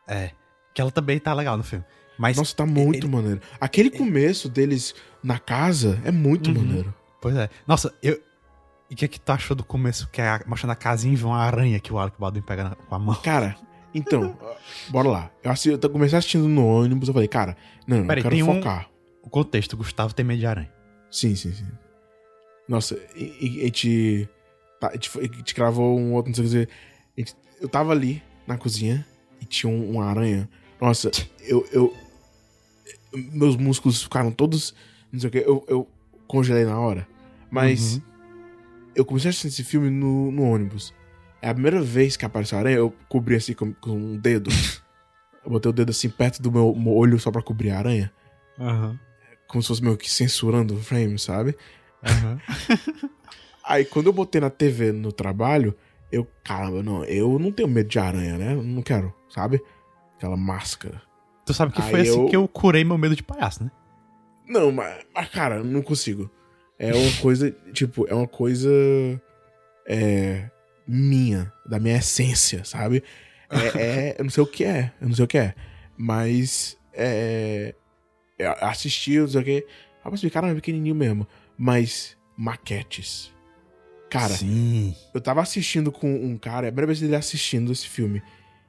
É. 0.07 0.31
Que 0.73 0.81
ela 0.81 0.91
também 0.91 1.19
tá 1.19 1.33
legal 1.33 1.55
no 1.57 1.63
filme. 1.63 1.85
Mas, 2.17 2.37
Nossa, 2.37 2.55
tá 2.55 2.65
muito 2.65 3.07
ele- 3.07 3.13
maneiro. 3.15 3.41
Aquele 3.59 3.89
começo 3.89 4.47
deles 4.49 4.93
na 5.23 5.37
casa 5.39 5.99
é 6.05 6.11
muito 6.11 6.49
Uhum. 6.49 6.57
maneiro. 6.57 6.93
pois 7.21 7.35
é. 7.35 7.49
Nossa, 7.67 7.93
eu. 8.03 8.21
E 8.89 8.93
o 8.93 8.97
que, 8.97 9.07
que 9.07 9.19
tu 9.19 9.31
achou 9.31 9.55
do 9.55 9.63
começo? 9.63 10.07
Que 10.09 10.21
é 10.21 10.39
mostrando 10.45 10.71
a 10.71 10.75
casinha 10.75 11.13
e 11.13 11.17
vê 11.17 11.25
uma 11.25 11.39
aranha 11.39 11.79
que 11.79 11.91
o 11.91 11.97
Alec 11.97 12.19
Baldwin 12.19 12.41
pega 12.41 12.63
na- 12.65 12.75
com 12.75 12.93
a 12.95 12.99
mão. 12.99 13.15
Cara, 13.15 13.55
então, 13.93 14.37
bora 14.89 15.07
lá. 15.09 15.31
Eu, 15.43 15.51
assi- 15.51 15.69
eu 15.69 15.89
comecei 15.89 16.17
assistindo 16.17 16.47
no 16.47 16.65
ônibus, 16.65 17.07
eu 17.07 17.13
falei, 17.13 17.27
cara, 17.27 17.57
não, 17.87 18.05
Peraí, 18.05 18.19
eu 18.19 18.23
quero 18.29 18.35
tem 18.35 18.43
um- 18.43 18.55
focar. 18.61 18.87
O 19.23 19.29
contexto, 19.29 19.73
o 19.73 19.77
Gustavo 19.77 20.13
tem 20.13 20.23
medo 20.23 20.39
de 20.39 20.45
aranha. 20.45 20.71
Sim, 21.09 21.35
sim, 21.35 21.51
sim. 21.51 21.65
Nossa, 22.67 22.98
e, 23.15 23.60
e- 23.60 23.62
a 23.62 23.65
gente. 23.65 24.29
tá, 24.79 24.89
a 24.89 24.93
gente 24.93 25.53
gravou 25.53 26.00
um 26.00 26.13
outro, 26.13 26.29
não 26.29 26.36
sei 26.36 26.43
o 26.43 26.48
que 26.48 27.24
dizer. 27.24 27.39
Eu 27.62 27.69
tava 27.69 27.91
ali 27.91 28.22
na 28.48 28.57
cozinha 28.57 29.05
e 29.41 29.45
tinha 29.45 29.72
um- 29.72 29.91
uma 29.91 30.05
aranha. 30.05 30.50
Nossa, 30.81 31.10
eu, 31.41 31.65
eu. 31.72 31.95
Meus 33.31 33.55
músculos 33.55 34.03
ficaram 34.03 34.31
todos. 34.31 34.74
Não 35.12 35.19
sei 35.19 35.29
o 35.29 35.31
que. 35.31 35.38
Eu, 35.39 35.63
eu 35.67 35.88
congelei 36.27 36.65
na 36.65 36.79
hora. 36.79 37.07
Mas. 37.50 37.95
Uhum. 37.95 38.01
eu 38.95 39.05
comecei 39.05 39.29
a 39.29 39.31
assistir 39.31 39.48
esse 39.48 39.63
filme 39.63 39.89
no, 39.89 40.31
no 40.31 40.43
ônibus. 40.43 40.93
É 41.41 41.50
a 41.50 41.53
primeira 41.53 41.81
vez 41.81 42.17
que 42.17 42.25
apareceu 42.25 42.57
a 42.57 42.62
aranha, 42.62 42.77
eu 42.77 42.93
cobri 43.07 43.36
assim 43.36 43.53
com, 43.53 43.72
com 43.74 43.91
um 43.91 44.17
dedo. 44.17 44.50
eu 45.45 45.51
botei 45.51 45.69
o 45.69 45.74
dedo 45.74 45.91
assim 45.91 46.10
perto 46.10 46.41
do 46.41 46.51
meu, 46.51 46.75
meu 46.75 46.93
olho 46.93 47.19
só 47.19 47.29
pra 47.31 47.41
cobrir 47.41 47.69
a 47.69 47.77
aranha. 47.77 48.12
Aham. 48.60 49.00
Como 49.48 49.62
se 49.62 49.67
fosse 49.67 49.84
meio 49.84 49.95
que 49.95 50.10
censurando 50.10 50.74
o 50.74 50.77
frame, 50.81 51.19
sabe? 51.19 51.55
Aham. 52.05 52.39
Aí 53.63 53.83
quando 53.85 54.07
eu 54.07 54.13
botei 54.13 54.39
na 54.39 54.50
TV 54.50 54.91
no 54.91 55.12
trabalho, 55.12 55.75
eu, 56.12 56.27
caramba, 56.43 56.83
não, 56.83 57.03
eu 57.05 57.39
não 57.39 57.51
tenho 57.51 57.67
medo 57.67 57.89
de 57.89 57.97
aranha, 58.00 58.38
né? 58.38 58.53
Não 58.55 58.81
quero, 58.81 59.13
sabe? 59.29 59.62
Aquela 60.15 60.38
máscara. 60.38 61.01
Tu 61.45 61.53
sabe 61.53 61.74
que 61.74 61.81
Aí 61.81 61.89
foi 61.91 62.01
assim 62.01 62.19
eu- 62.21 62.25
que 62.27 62.35
eu 62.35 62.47
curei 62.47 62.83
meu 62.83 62.97
medo 62.97 63.15
de 63.15 63.24
palhaço, 63.24 63.63
né? 63.63 63.71
Não, 64.47 64.71
mas, 64.71 65.03
mas, 65.13 65.29
cara, 65.29 65.63
não 65.63 65.81
consigo. 65.81 66.29
É 66.77 66.93
uma 66.93 67.12
coisa, 67.21 67.51
tipo, 67.74 68.05
é 68.07 68.13
uma 68.13 68.27
coisa. 68.27 68.69
É. 69.88 70.50
Minha, 70.88 71.51
da 71.65 71.79
minha 71.79 71.97
essência, 71.97 72.63
sabe? 72.63 73.03
É, 73.50 73.81
é- 73.81 74.15
eu 74.19 74.24
não 74.24 74.29
sei 74.29 74.43
o 74.43 74.47
que 74.47 74.63
é, 74.63 74.91
eu 75.01 75.07
não 75.07 75.15
sei 75.15 75.25
o 75.25 75.27
que 75.27 75.38
é. 75.38 75.55
Mas. 75.97 76.77
É. 76.93 77.74
Eu 78.38 78.51
assisti, 78.62 79.13
eu 79.13 79.24
não 79.24 79.29
sei 79.29 79.41
o 79.41 79.43
que. 79.43 79.65
Ah, 80.03 80.09
mas 80.12 80.21
cara, 80.31 80.50
é 80.50 80.53
pequenininho 80.53 80.93
mesmo. 80.93 81.25
Mas. 81.57 82.15
Maquetes. 82.38 83.31
Cara, 84.09 84.33
Sim. 84.35 84.93
eu 85.13 85.21
tava 85.21 85.41
assistindo 85.41 85.91
com 85.91 86.13
um 86.13 86.38
cara, 86.38 86.67
é 86.67 86.69
a 86.69 86.71
primeira 86.71 86.88
vez 86.88 87.00
dele 87.00 87.15
assistindo 87.15 87.71
esse 87.71 87.88
filme. 87.88 88.21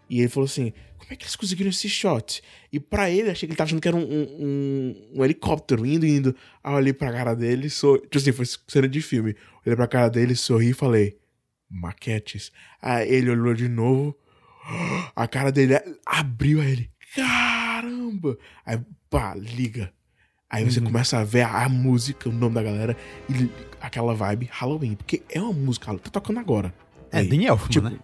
E 0.08 0.20
ele 0.20 0.28
falou 0.28 0.44
assim: 0.46 0.72
como 0.98 1.12
é 1.12 1.16
que 1.16 1.24
eles 1.24 1.34
conseguiram 1.36 1.70
esse 1.70 1.88
shot? 1.88 2.42
E 2.72 2.78
pra 2.80 3.10
ele, 3.10 3.30
achei 3.30 3.46
que 3.48 3.52
ele 3.52 3.56
tava 3.56 3.68
achando 3.68 3.80
que 3.80 3.88
era 3.88 3.96
um, 3.96 4.02
um, 4.02 4.22
um- 4.40 5.10
um 5.16 5.24
helicóptero 5.24 5.84
indo, 5.84 6.06
indo. 6.06 6.34
Aí 6.62 6.72
eu 6.72 6.76
olhei 6.76 6.92
pra 6.92 7.12
cara 7.12 7.34
dele, 7.34 7.68
sou. 7.68 7.98
Tipo 7.98 8.18
assim, 8.18 8.32
foi 8.32 8.46
cena 8.68 8.88
de 8.88 9.00
filme. 9.02 9.34
Olhei 9.64 9.76
pra 9.76 9.86
cara 9.88 10.08
dele, 10.08 10.34
sorri 10.36 10.70
e 10.70 10.74
falei: 10.74 11.18
maquetes. 11.68 12.50
Aí 12.80 13.08
ele 13.12 13.30
olhou 13.30 13.52
de 13.54 13.68
novo. 13.68 14.16
A 15.14 15.26
cara 15.28 15.50
dele 15.52 15.74
abriu 16.04 16.60
aí 16.60 16.70
ele. 16.72 16.90
Caramba! 17.14 18.36
Aí, 18.64 18.78
pá, 19.10 19.34
liga. 19.34 19.92
Aí 20.48 20.64
você 20.64 20.78
Uhum. 20.78 20.86
começa 20.86 21.18
a 21.18 21.24
ver 21.24 21.42
a, 21.42 21.64
a 21.64 21.68
música, 21.68 22.28
o 22.28 22.32
nome 22.32 22.54
da 22.54 22.62
galera, 22.62 22.96
e 23.28 23.50
aquela 23.80 24.14
vibe 24.14 24.48
Halloween. 24.52 24.94
Porque 24.94 25.22
é 25.28 25.40
uma 25.40 25.52
música, 25.52 25.86
tá 25.98 26.10
tocando 26.10 26.38
agora. 26.40 26.72
É, 27.10 27.18
Aí, 27.18 27.28
Danny 27.28 27.46
Elfman, 27.46 27.68
tipo, 27.70 27.88
né? 27.88 27.98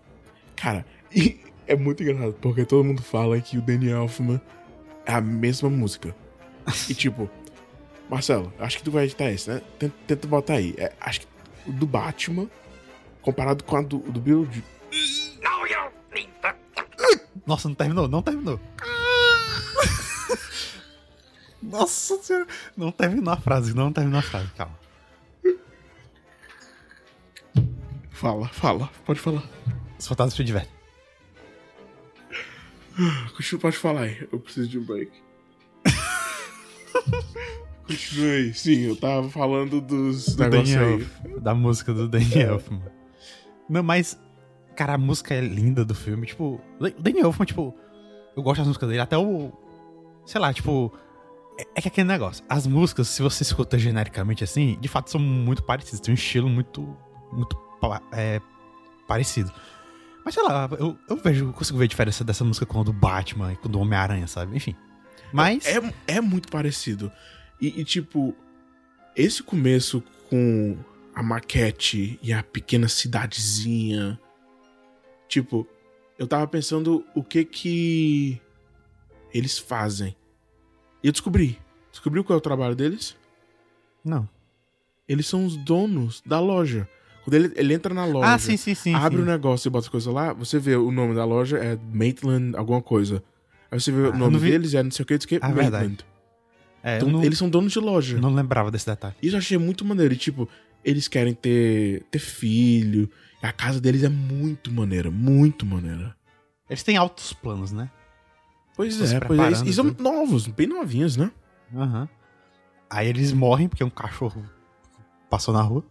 Cara, 0.56 0.84
e 1.14 1.40
é 1.66 1.76
muito 1.76 2.02
engraçado, 2.02 2.32
porque 2.40 2.64
todo 2.64 2.84
mundo 2.84 3.02
fala 3.02 3.40
que 3.40 3.56
o 3.58 3.62
Danny 3.62 3.88
Elfman 3.90 4.40
é 5.06 5.12
a 5.12 5.20
mesma 5.20 5.68
música. 5.70 6.14
E 6.88 6.94
tipo, 6.94 7.28
Marcelo, 8.10 8.52
acho 8.58 8.78
que 8.78 8.84
tu 8.84 8.90
vai 8.90 9.04
editar 9.04 9.30
esse, 9.30 9.50
né? 9.50 9.62
Tenta, 9.78 9.94
tenta 10.06 10.28
botar 10.28 10.54
aí. 10.54 10.74
É, 10.78 10.92
acho 11.00 11.20
que 11.22 11.26
o 11.66 11.72
do 11.72 11.86
Batman, 11.86 12.48
comparado 13.20 13.64
com 13.64 13.76
a 13.76 13.82
do, 13.82 13.98
do 13.98 14.20
Bill. 14.20 14.46
Nossa, 17.46 17.68
não 17.68 17.74
terminou, 17.74 18.06
não 18.08 18.22
terminou. 18.22 18.60
Nossa 21.62 22.20
senhora. 22.22 22.46
Não 22.76 22.90
terminou 22.90 23.32
a 23.32 23.36
frase, 23.36 23.74
não 23.74 23.92
terminou 23.92 24.18
a 24.18 24.22
frase, 24.22 24.48
calma. 24.56 24.78
Fala, 28.10 28.48
fala, 28.48 28.90
pode 29.04 29.20
falar. 29.20 29.42
Os 29.98 30.06
fantasmas 30.06 30.34
se 30.34 30.44
divertem. 30.44 30.72
Continua, 33.36 33.60
pode 33.60 33.76
falar 33.76 34.02
aí. 34.02 34.28
Eu 34.30 34.38
preciso 34.38 34.68
de 34.68 34.78
um 34.78 34.84
break. 34.84 35.10
Continue 37.86 38.30
aí. 38.30 38.54
Sim, 38.54 38.80
eu 38.82 38.96
tava 38.96 39.28
falando 39.30 39.80
dos 39.80 40.36
Do 40.36 40.44
aí. 40.44 40.74
Elfman, 40.74 41.40
da 41.40 41.54
música 41.54 41.92
do 41.92 42.08
Danny 42.08 42.38
Elfman. 42.38 42.82
Não, 43.68 43.82
mas, 43.82 44.18
cara, 44.76 44.94
a 44.94 44.98
música 44.98 45.34
é 45.34 45.40
linda 45.40 45.84
do 45.84 45.94
filme. 45.94 46.26
Tipo, 46.26 46.60
o 46.78 47.26
Elfman, 47.26 47.46
tipo, 47.46 47.74
eu 48.36 48.42
gosto 48.42 48.58
das 48.58 48.68
músicas 48.68 48.88
dele, 48.88 49.00
até 49.00 49.16
o. 49.16 49.52
Sei 50.26 50.40
lá, 50.40 50.52
tipo. 50.52 50.92
É, 51.58 51.66
é 51.76 51.80
que 51.80 51.88
aquele 51.88 52.08
negócio. 52.08 52.44
As 52.48 52.66
músicas, 52.66 53.08
se 53.08 53.22
você 53.22 53.42
escuta 53.42 53.78
genericamente 53.78 54.44
assim, 54.44 54.78
de 54.80 54.88
fato 54.88 55.10
são 55.10 55.20
muito 55.20 55.62
parecidas. 55.62 56.00
Tem 56.00 56.12
um 56.12 56.14
estilo 56.14 56.48
muito. 56.48 56.96
Muito 57.32 57.56
é, 58.12 58.40
parecido. 59.06 59.52
Mas 60.24 60.34
sei 60.34 60.42
lá, 60.42 60.68
eu, 60.78 60.96
eu 61.08 61.16
vejo, 61.16 61.52
consigo 61.52 61.78
ver 61.78 61.84
a 61.84 61.88
diferença 61.88 62.22
dessa 62.22 62.44
música 62.44 62.64
com 62.64 62.80
a 62.80 62.84
do 62.84 62.92
Batman 62.92 63.52
e 63.52 63.56
com 63.56 63.68
a 63.68 63.70
do 63.70 63.80
Homem-Aranha, 63.80 64.26
sabe? 64.26 64.56
Enfim. 64.56 64.76
Mas. 65.32 65.66
É, 65.66 65.80
é 66.06 66.20
muito 66.20 66.48
parecido. 66.48 67.10
E, 67.60 67.80
e, 67.80 67.84
tipo, 67.84 68.34
esse 69.16 69.42
começo 69.42 70.02
com 70.28 70.76
a 71.14 71.22
maquete 71.22 72.18
e 72.22 72.32
a 72.32 72.42
pequena 72.42 72.88
cidadezinha. 72.88 74.18
Tipo, 75.28 75.66
eu 76.18 76.26
tava 76.26 76.46
pensando 76.46 77.04
o 77.14 77.22
que 77.22 77.44
que 77.44 78.40
eles 79.32 79.58
fazem. 79.58 80.14
E 81.02 81.06
eu 81.08 81.12
descobri. 81.12 81.58
Descobri 81.90 82.22
qual 82.22 82.36
é 82.36 82.38
o 82.38 82.40
trabalho 82.40 82.74
deles? 82.74 83.16
Não. 84.04 84.28
Eles 85.08 85.26
são 85.26 85.44
os 85.44 85.56
donos 85.56 86.22
da 86.24 86.40
loja. 86.40 86.88
Quando 87.24 87.34
ele, 87.34 87.52
ele 87.56 87.74
entra 87.74 87.92
na 87.94 88.04
loja, 88.04 88.34
Ah, 88.34 88.38
sim, 88.38 88.56
sim, 88.56 88.74
sim. 88.74 88.94
abre 88.94 89.20
o 89.20 89.24
negócio 89.24 89.68
e 89.68 89.70
bota 89.70 89.86
as 89.86 89.88
coisas 89.88 90.12
lá, 90.12 90.32
você 90.32 90.58
vê 90.58 90.74
o 90.74 90.90
nome 90.90 91.14
da 91.14 91.24
loja 91.24 91.58
é 91.58 91.78
Maitland 91.92 92.56
alguma 92.56 92.82
coisa. 92.82 93.22
Aí 93.70 93.78
você 93.80 93.92
vê 93.92 94.06
Ah, 94.06 94.10
o 94.10 94.16
nome 94.16 94.38
vi- 94.38 94.50
deles 94.50 94.74
é 94.74 94.82
não 94.82 94.90
sei 94.90 95.02
o 95.02 95.06
que, 95.06 95.14
não 95.14 95.20
sei 95.20 95.26
o 95.26 95.40
que, 95.40 95.46
Ah, 95.46 95.52
verdade. 95.52 95.86
Maitland. 95.86 96.04
É, 96.82 96.96
Então, 96.96 97.08
não, 97.10 97.22
eles 97.24 97.38
são 97.38 97.48
donos 97.48 97.72
de 97.72 97.78
loja. 97.78 98.18
não 98.20 98.34
lembrava 98.34 98.70
desse 98.70 98.86
detalhe. 98.86 99.14
Isso 99.22 99.36
eu 99.36 99.38
achei 99.38 99.56
muito 99.56 99.84
maneiro. 99.84 100.12
E, 100.14 100.16
tipo, 100.16 100.48
eles 100.84 101.06
querem 101.06 101.32
ter, 101.32 102.02
ter 102.10 102.18
filho. 102.18 103.08
A 103.40 103.52
casa 103.52 103.80
deles 103.80 104.02
é 104.02 104.08
muito 104.08 104.72
maneira, 104.72 105.08
muito 105.10 105.64
maneira. 105.64 106.16
Eles 106.68 106.82
têm 106.82 106.96
altos 106.96 107.32
planos, 107.32 107.70
né? 107.70 107.88
Pois 108.76 109.12
é, 109.12 109.20
pois 109.20 109.62
é. 109.62 109.68
E 109.68 109.72
são 109.72 109.86
tudo. 109.86 110.02
novos, 110.02 110.46
bem 110.46 110.66
novinhos, 110.66 111.16
né? 111.16 111.30
Aham. 111.74 112.08
Aí 112.88 113.08
eles 113.08 113.32
morrem 113.32 113.68
porque 113.68 113.82
um 113.84 113.90
cachorro 113.90 114.44
passou 115.30 115.52
na 115.54 115.62
rua 115.62 115.84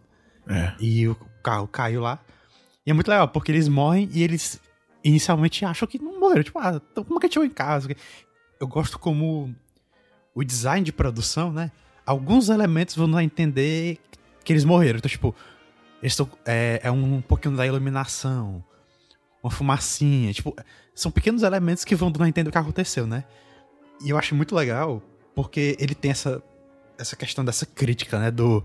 É. 0.48 0.72
e 0.80 1.08
o 1.08 1.16
carro 1.42 1.66
caiu 1.66 2.00
lá. 2.00 2.18
E 2.86 2.90
é 2.90 2.94
muito 2.94 3.08
legal, 3.08 3.28
porque 3.28 3.50
eles 3.52 3.68
morrem 3.68 4.08
e 4.12 4.22
eles 4.22 4.60
inicialmente 5.04 5.64
acham 5.64 5.86
que 5.88 5.98
não 5.98 6.18
morreram. 6.20 6.42
Tipo, 6.44 6.58
ah, 6.60 6.80
então 6.92 7.04
como 7.04 7.18
é 7.18 7.20
que 7.28 7.32
chegou 7.32 7.46
em 7.46 7.50
casa? 7.50 7.88
Eu 8.60 8.66
gosto 8.68 8.98
como 8.98 9.54
o 10.34 10.44
design 10.44 10.84
de 10.84 10.92
produção, 10.92 11.52
né? 11.52 11.70
Alguns 12.06 12.48
elementos 12.48 12.94
vão 12.96 13.10
dar 13.10 13.18
a 13.18 13.24
entender 13.24 13.98
que 14.44 14.52
eles 14.52 14.64
morreram. 14.64 14.98
Então, 14.98 15.08
tipo, 15.10 15.34
eles 16.00 16.14
tão, 16.16 16.28
é, 16.44 16.80
é 16.82 16.90
um 16.90 17.20
pouquinho 17.20 17.56
da 17.56 17.66
iluminação, 17.66 18.62
uma 19.42 19.50
fumacinha. 19.50 20.32
Tipo, 20.32 20.54
são 20.94 21.10
pequenos 21.10 21.42
elementos 21.42 21.84
que 21.84 21.94
vão 21.94 22.10
dando 22.10 22.24
a 22.24 22.28
entender 22.28 22.48
o 22.48 22.52
que 22.52 22.58
aconteceu, 22.58 23.06
né? 23.06 23.24
E 24.04 24.10
eu 24.10 24.18
acho 24.18 24.34
muito 24.34 24.54
legal 24.54 25.02
porque 25.34 25.76
ele 25.78 25.94
tem 25.94 26.10
essa, 26.10 26.42
essa 26.98 27.16
questão 27.16 27.44
dessa 27.44 27.66
crítica, 27.66 28.18
né? 28.18 28.30
Do, 28.30 28.64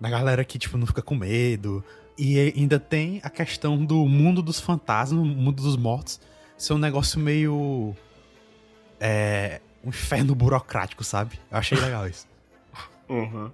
da 0.00 0.10
galera 0.10 0.44
que, 0.44 0.58
tipo, 0.58 0.76
não 0.76 0.86
fica 0.86 1.02
com 1.02 1.14
medo. 1.14 1.82
E 2.18 2.38
ainda 2.38 2.78
tem 2.78 3.20
a 3.22 3.30
questão 3.30 3.82
do 3.84 4.06
mundo 4.06 4.42
dos 4.42 4.60
fantasmas, 4.60 5.24
mundo 5.24 5.62
dos 5.62 5.76
mortos, 5.76 6.20
ser 6.56 6.74
um 6.74 6.78
negócio 6.78 7.18
meio. 7.18 7.94
É. 8.98 9.60
Um 9.82 9.88
inferno 9.88 10.34
burocrático, 10.34 11.02
sabe? 11.02 11.40
Eu 11.50 11.56
achei 11.56 11.78
legal 11.78 12.06
isso. 12.06 12.28
Uhum. 13.08 13.50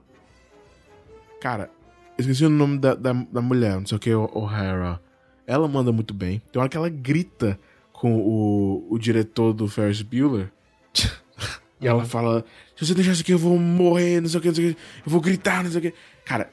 Cara, 1.41 1.71
esqueci 2.19 2.45
o 2.45 2.51
nome 2.51 2.77
da, 2.77 2.95
da, 2.95 3.15
da 3.15 3.41
mulher, 3.41 3.77
não 3.77 3.87
sei 3.87 3.97
o 3.97 3.99
que, 3.99 4.15
O'Hara. 4.15 5.01
Ela 5.47 5.69
manda 5.69 5.93
muito 5.93 6.13
bem. 6.13 6.43
Tem 6.51 6.61
hora 6.61 6.69
que 6.69 6.77
ela 6.77 6.89
grita 6.89 7.59
com 7.93 8.17
o, 8.17 8.87
o 8.91 8.99
diretor 8.99 9.53
do 9.53 9.69
Ferris 9.69 10.03
Bueller. 10.03 10.51
e 11.81 11.87
ela 11.87 12.05
fala: 12.05 12.45
Se 12.77 12.87
você 12.87 12.95
deixar 12.95 13.13
isso 13.13 13.23
aqui, 13.23 13.33
eu 13.33 13.39
vou 13.39 13.59
morrer, 13.59 14.21
não 14.21 14.29
sei 14.29 14.39
o 14.39 14.43
que, 14.43 14.49
não 14.49 14.55
sei 14.55 14.71
o 14.71 14.75
que. 14.75 14.81
Eu 15.07 15.13
vou 15.13 15.21
gritar, 15.21 15.63
não 15.63 15.71
sei 15.71 15.79
o 15.79 15.83
que. 15.83 15.95
Cara, 16.25 16.51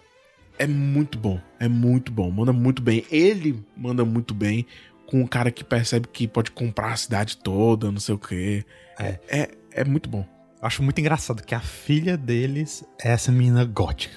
é 0.58 0.68
muito 0.68 1.18
bom. 1.18 1.40
É 1.60 1.68
muito 1.68 2.12
bom. 2.12 2.30
Manda 2.30 2.54
muito 2.54 2.82
bem. 2.82 3.06
Ele 3.12 3.64
manda 3.76 4.06
muito 4.06 4.34
bem 4.34 4.66
com 5.08 5.22
um 5.22 5.28
cara 5.28 5.52
que 5.52 5.64
percebe 5.64 6.08
que 6.08 6.28
pode 6.28 6.52
comprar 6.52 6.92
a 6.92 6.98
cidade 6.98 7.38
toda, 7.38 7.92
não 7.92 8.00
sei 8.00 8.16
o 8.16 8.18
que. 8.18 8.66
É. 9.00 9.20
É, 9.28 9.50
é 9.72 9.84
muito 9.84 10.10
bom. 10.10 10.26
Acho 10.62 10.82
muito 10.82 11.00
engraçado 11.00 11.44
que 11.44 11.54
a 11.54 11.60
filha 11.60 12.16
deles 12.16 12.86
é 13.02 13.12
essa 13.12 13.32
menina 13.32 13.66
gótica. 13.66 14.16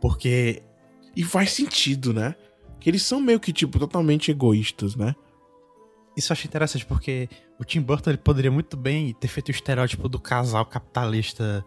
Porque 0.00 0.62
E 1.14 1.22
faz 1.22 1.52
sentido, 1.52 2.12
né? 2.12 2.34
Que 2.80 2.90
eles 2.90 3.02
são 3.02 3.20
meio 3.20 3.38
que, 3.38 3.52
tipo, 3.52 3.78
totalmente 3.78 4.30
egoístas, 4.30 4.96
né? 4.96 5.14
Isso 6.16 6.32
eu 6.32 6.34
achei 6.34 6.48
interessante, 6.48 6.84
porque 6.84 7.28
o 7.58 7.64
Tim 7.64 7.80
Burton 7.80 8.10
ele 8.10 8.18
poderia 8.18 8.50
muito 8.50 8.76
bem 8.76 9.12
ter 9.14 9.28
feito 9.28 9.48
o 9.48 9.52
estereótipo 9.52 10.08
do 10.08 10.18
casal 10.18 10.66
capitalista 10.66 11.64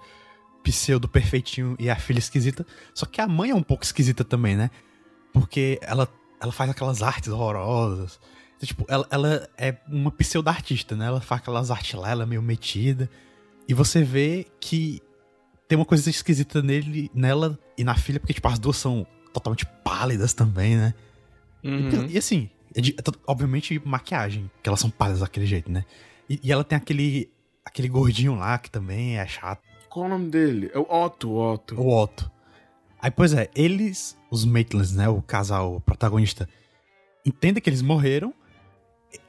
pseudo 0.64 1.08
perfeitinho 1.08 1.76
e 1.80 1.90
a 1.90 1.96
filha 1.96 2.20
esquisita. 2.20 2.66
Só 2.94 3.06
que 3.06 3.22
a 3.22 3.28
mãe 3.28 3.52
é 3.52 3.56
um 3.56 3.64
pouco 3.64 3.84
esquisita 3.84 4.24
também, 4.24 4.56
né? 4.56 4.70
Porque 5.32 5.80
ela, 5.82 6.08
ela 6.42 6.52
faz 6.52 6.70
aquelas 6.70 7.02
artes 7.04 7.30
horrorosas. 7.30 8.20
Então, 8.56 8.68
tipo, 8.68 8.86
ela, 8.88 9.08
ela 9.12 9.50
é 9.58 9.78
uma 9.88 10.12
pseudo 10.12 10.48
artista, 10.48 10.96
né? 10.96 11.08
Ela 11.08 11.22
faz 11.22 11.42
aquelas 11.42 11.70
artes 11.70 11.94
lá, 11.94 12.10
ela 12.10 12.24
é 12.24 12.26
meio 12.26 12.42
metida. 12.42 13.10
E 13.68 13.74
você 13.74 14.04
vê 14.04 14.48
que 14.60 15.02
tem 15.68 15.78
uma 15.78 15.86
coisa 15.86 16.10
esquisita 16.10 16.62
nele, 16.62 17.10
nela 17.14 17.60
e 17.78 17.84
na 17.84 17.96
filha, 17.96 18.20
porque, 18.20 18.34
tipo, 18.34 18.48
as 18.48 18.60
duas 18.60 18.78
são 18.78 19.06
totalmente 19.34 19.66
pálidas 19.84 20.34
também, 20.34 20.76
né? 20.78 20.94
Uhum. 21.64 22.06
E, 22.08 22.14
e 22.14 22.18
assim, 22.18 22.50
é 22.76 22.82
de- 22.82 22.96
é 22.98 23.02
to- 23.02 23.20
obviamente 23.28 23.82
maquiagem, 23.86 24.50
que 24.62 24.70
elas 24.70 24.80
são 24.80 24.90
pálidas 24.90 25.22
daquele 25.22 25.46
jeito, 25.46 25.72
né? 25.72 25.84
E, 26.30 26.40
e 26.44 26.52
ela 26.52 26.64
tem 26.64 26.78
aquele 26.78 27.30
aquele 27.66 27.88
gordinho 27.88 28.36
lá 28.36 28.58
que 28.58 28.70
também 28.70 29.18
é 29.18 29.26
chato, 29.26 29.62
Qual 29.90 30.06
o 30.06 30.10
nome 30.10 30.30
dele? 30.30 30.70
É 30.74 30.78
o 30.80 30.84
Otto, 30.90 31.30
o 31.30 31.54
Otto. 31.54 31.80
o 31.82 31.88
Otto. 32.02 32.30
Aí, 33.02 33.10
pois 33.12 33.34
é, 33.34 33.50
eles, 33.56 34.18
os 34.32 34.44
Maitlands, 34.46 34.94
né, 34.94 35.08
o 35.10 35.22
casal 35.22 35.76
o 35.76 35.82
protagonista, 35.82 36.48
entendem 37.26 37.62
que 37.62 37.70
eles 37.70 37.82
morreram 37.82 38.34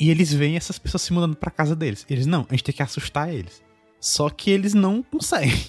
e 0.00 0.10
eles 0.10 0.32
veem 0.32 0.56
essas 0.56 0.78
pessoas 0.78 1.02
se 1.02 1.12
mudando 1.12 1.36
pra 1.36 1.50
casa 1.50 1.76
deles. 1.76 2.06
Eles, 2.08 2.24
não, 2.26 2.46
a 2.48 2.52
gente 2.54 2.64
tem 2.64 2.74
que 2.74 2.82
assustar 2.82 3.32
eles. 3.32 3.62
Só 4.00 4.28
que 4.30 4.50
eles 4.50 4.74
não 4.74 5.02
conseguem. 5.02 5.66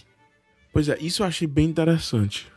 Pois 0.74 0.88
é, 0.90 0.98
isso 1.00 1.24
eu 1.24 1.28
achei 1.28 1.48
bem 1.48 1.68
interessante. 1.68 2.48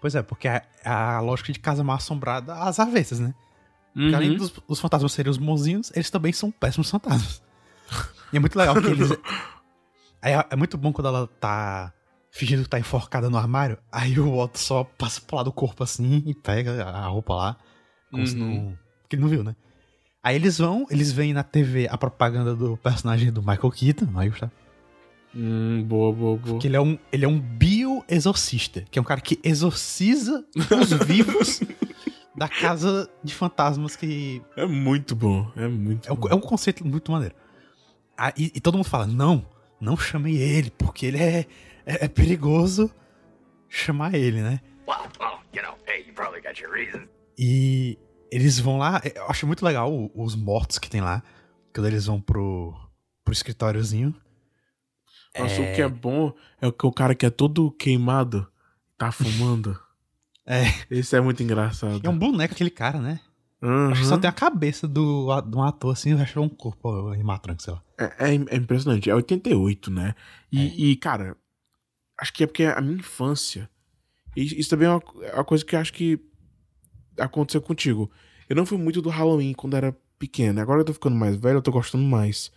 Pois 0.00 0.14
é, 0.14 0.22
porque 0.22 0.46
a, 0.48 0.62
a 0.84 1.20
lógica 1.20 1.52
de 1.52 1.58
casa 1.58 1.82
mal 1.82 1.96
assombrada 1.96 2.54
às 2.54 2.78
avessas, 2.78 3.18
né? 3.20 3.34
Porque 3.94 4.14
além 4.14 4.30
Uhum. 4.30 4.36
dos 4.36 4.52
os 4.68 4.78
fantasmas 4.80 5.12
serem 5.12 5.30
os 5.30 5.38
bonzinhos, 5.38 5.90
eles 5.94 6.08
também 6.10 6.32
são 6.32 6.50
péssimos 6.50 6.90
fantasmas. 6.90 7.42
E 8.32 8.36
é 8.36 8.40
muito 8.40 8.56
legal 8.56 8.74
que 8.80 8.86
eles. 8.86 9.08
É, 10.20 10.32
é 10.50 10.56
muito 10.56 10.76
bom 10.76 10.92
quando 10.92 11.06
ela 11.06 11.28
tá 11.40 11.92
fingindo 12.32 12.64
que 12.64 12.68
tá 12.68 12.76
enforcada 12.78 13.30
no 13.30 13.38
armário, 13.38 13.78
aí 13.90 14.18
o 14.18 14.36
Otto 14.36 14.58
só 14.58 14.82
passa 14.82 15.20
pro 15.20 15.36
lado 15.36 15.44
do 15.46 15.52
corpo 15.52 15.84
assim 15.84 16.24
e 16.26 16.34
pega 16.34 16.84
a 16.84 17.06
roupa 17.06 17.34
lá. 17.34 17.56
Como 18.10 18.26
se 18.26 18.36
Uhum. 18.36 18.64
não. 18.70 18.78
Porque 19.02 19.14
ele 19.14 19.22
não 19.22 19.28
viu, 19.28 19.44
né? 19.44 19.54
Aí 20.20 20.34
eles 20.34 20.58
vão, 20.58 20.86
eles 20.90 21.12
veem 21.12 21.32
na 21.32 21.44
TV 21.44 21.86
a 21.88 21.96
propaganda 21.96 22.52
do 22.56 22.76
personagem 22.76 23.30
do 23.30 23.40
Michael 23.40 23.70
Keaton, 23.70 24.08
aí 24.18 24.28
tá? 24.32 24.50
Hum, 25.34 25.84
boa, 25.86 26.12
boa, 26.12 26.36
boa. 26.36 26.58
Que 26.58 26.66
ele 26.66 26.76
é 26.76 26.80
um, 26.80 26.98
ele 27.12 27.24
é 27.24 27.28
um 27.28 27.38
bioexorcista, 28.08 28.82
que 28.90 28.98
é 28.98 29.02
um 29.02 29.04
cara 29.04 29.20
que 29.20 29.38
exorciza 29.44 30.44
os 30.56 30.92
vivos 31.06 31.60
da 32.34 32.48
casa 32.48 33.08
de 33.22 33.34
fantasmas 33.34 33.96
que 33.96 34.42
É 34.56 34.66
muito 34.66 35.14
bom, 35.14 35.50
é 35.56 35.68
muito 35.68 36.08
é 36.08 36.12
um, 36.12 36.16
bom. 36.16 36.28
é 36.28 36.34
um 36.34 36.40
conceito 36.40 36.86
muito 36.86 37.12
maneiro. 37.12 37.34
Ah, 38.16 38.32
e, 38.36 38.52
e 38.54 38.60
todo 38.60 38.76
mundo 38.76 38.86
fala, 38.88 39.06
não, 39.06 39.46
não 39.80 39.96
chamei 39.96 40.36
ele, 40.36 40.70
porque 40.70 41.06
ele 41.06 41.18
é, 41.18 41.46
é, 41.86 42.04
é 42.04 42.08
perigoso 42.08 42.90
chamar 43.68 44.14
ele, 44.14 44.40
né? 44.40 44.60
Well, 44.86 45.06
well, 45.20 45.38
you 45.54 45.62
know, 45.62 45.74
hey, 45.86 46.04
you 46.06 46.14
probably 46.14 46.40
got 46.40 46.60
your 46.60 46.72
reasons. 46.72 47.08
E 47.38 47.98
eles 48.32 48.58
vão 48.58 48.78
lá, 48.78 49.00
eu 49.14 49.26
acho 49.26 49.46
muito 49.46 49.64
legal 49.64 50.10
os 50.14 50.34
mortos 50.34 50.78
que 50.78 50.90
tem 50.90 51.00
lá, 51.00 51.22
quando 51.74 51.86
eles 51.86 52.06
vão 52.06 52.20
pro, 52.20 52.74
pro 53.24 53.32
escritóriozinho. 53.32 54.14
Nossa, 55.38 55.62
o 55.62 55.72
que 55.72 55.82
é 55.82 55.88
bom 55.88 56.32
é 56.60 56.70
que 56.70 56.86
o 56.86 56.92
cara 56.92 57.14
que 57.14 57.24
é 57.26 57.30
todo 57.30 57.70
queimado 57.72 58.46
tá 58.96 59.10
fumando. 59.12 59.78
É, 60.50 60.62
Esse 60.90 61.14
é 61.14 61.20
muito 61.20 61.42
engraçado. 61.42 62.00
é 62.02 62.08
um 62.08 62.18
boneco 62.18 62.54
aquele 62.54 62.70
cara, 62.70 62.98
né? 62.98 63.20
Uhum. 63.60 63.90
Acho 63.90 64.00
que 64.00 64.06
só 64.06 64.16
tem 64.16 64.30
a 64.30 64.32
cabeça 64.32 64.88
do, 64.88 65.28
de 65.42 65.54
um 65.54 65.62
ator 65.62 65.92
assim, 65.92 66.14
o 66.14 66.16
resto 66.16 66.38
é 66.38 66.42
um 66.42 66.48
corpo 66.48 67.12
em 67.14 67.22
matranco, 67.22 67.60
sei 67.62 67.74
lá. 67.74 67.82
É, 67.98 68.30
é- 68.30 68.34
é 68.34 68.56
impressionante. 68.56 69.10
É 69.10 69.14
88, 69.14 69.90
né? 69.90 70.14
E, 70.50 70.92
e, 70.92 70.96
cara, 70.96 71.36
acho 72.18 72.32
que 72.32 72.44
é 72.44 72.46
porque 72.46 72.64
a 72.64 72.80
minha 72.80 72.96
infância. 72.96 73.68
Isso 74.34 74.70
também 74.70 74.88
é 74.88 74.90
uma, 74.90 75.02
é 75.22 75.34
uma 75.34 75.44
coisa 75.44 75.62
que 75.62 75.76
acho 75.76 75.92
que 75.92 76.18
aconteceu 77.18 77.60
contigo. 77.60 78.10
Eu 78.48 78.56
não 78.56 78.64
fui 78.64 78.78
muito 78.78 79.02
do 79.02 79.10
Halloween 79.10 79.52
quando 79.52 79.76
era 79.76 79.94
pequeno. 80.18 80.60
Agora 80.62 80.80
eu 80.80 80.84
tô 80.86 80.94
ficando 80.94 81.14
mais 81.16 81.36
velho, 81.36 81.58
eu 81.58 81.62
tô 81.62 81.70
gostando 81.72 82.04
mais. 82.04 82.50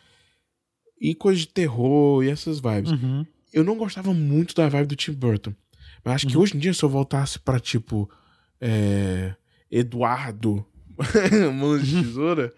E 1.02 1.16
coisa 1.16 1.40
de 1.40 1.48
terror 1.48 2.24
e 2.24 2.30
essas 2.30 2.60
vibes. 2.60 2.92
Uhum. 2.92 3.26
Eu 3.52 3.64
não 3.64 3.76
gostava 3.76 4.14
muito 4.14 4.54
da 4.56 4.70
vibe 4.70 4.88
do 4.90 4.96
Tim 4.96 5.14
Burton. 5.14 5.54
Mas 6.06 6.16
acho 6.16 6.28
que 6.28 6.38
Uhum. 6.38 6.44
hoje 6.44 6.56
em 6.56 6.60
dia, 6.60 6.74
se 6.74 6.84
eu 6.84 6.90
voltasse 6.90 7.40
pra, 7.40 7.60
tipo, 7.60 8.08
é, 8.62 9.34
Eduardo 9.70 10.66
Mãos 11.56 11.86
de 11.88 12.02
Tesoura, 12.04 12.54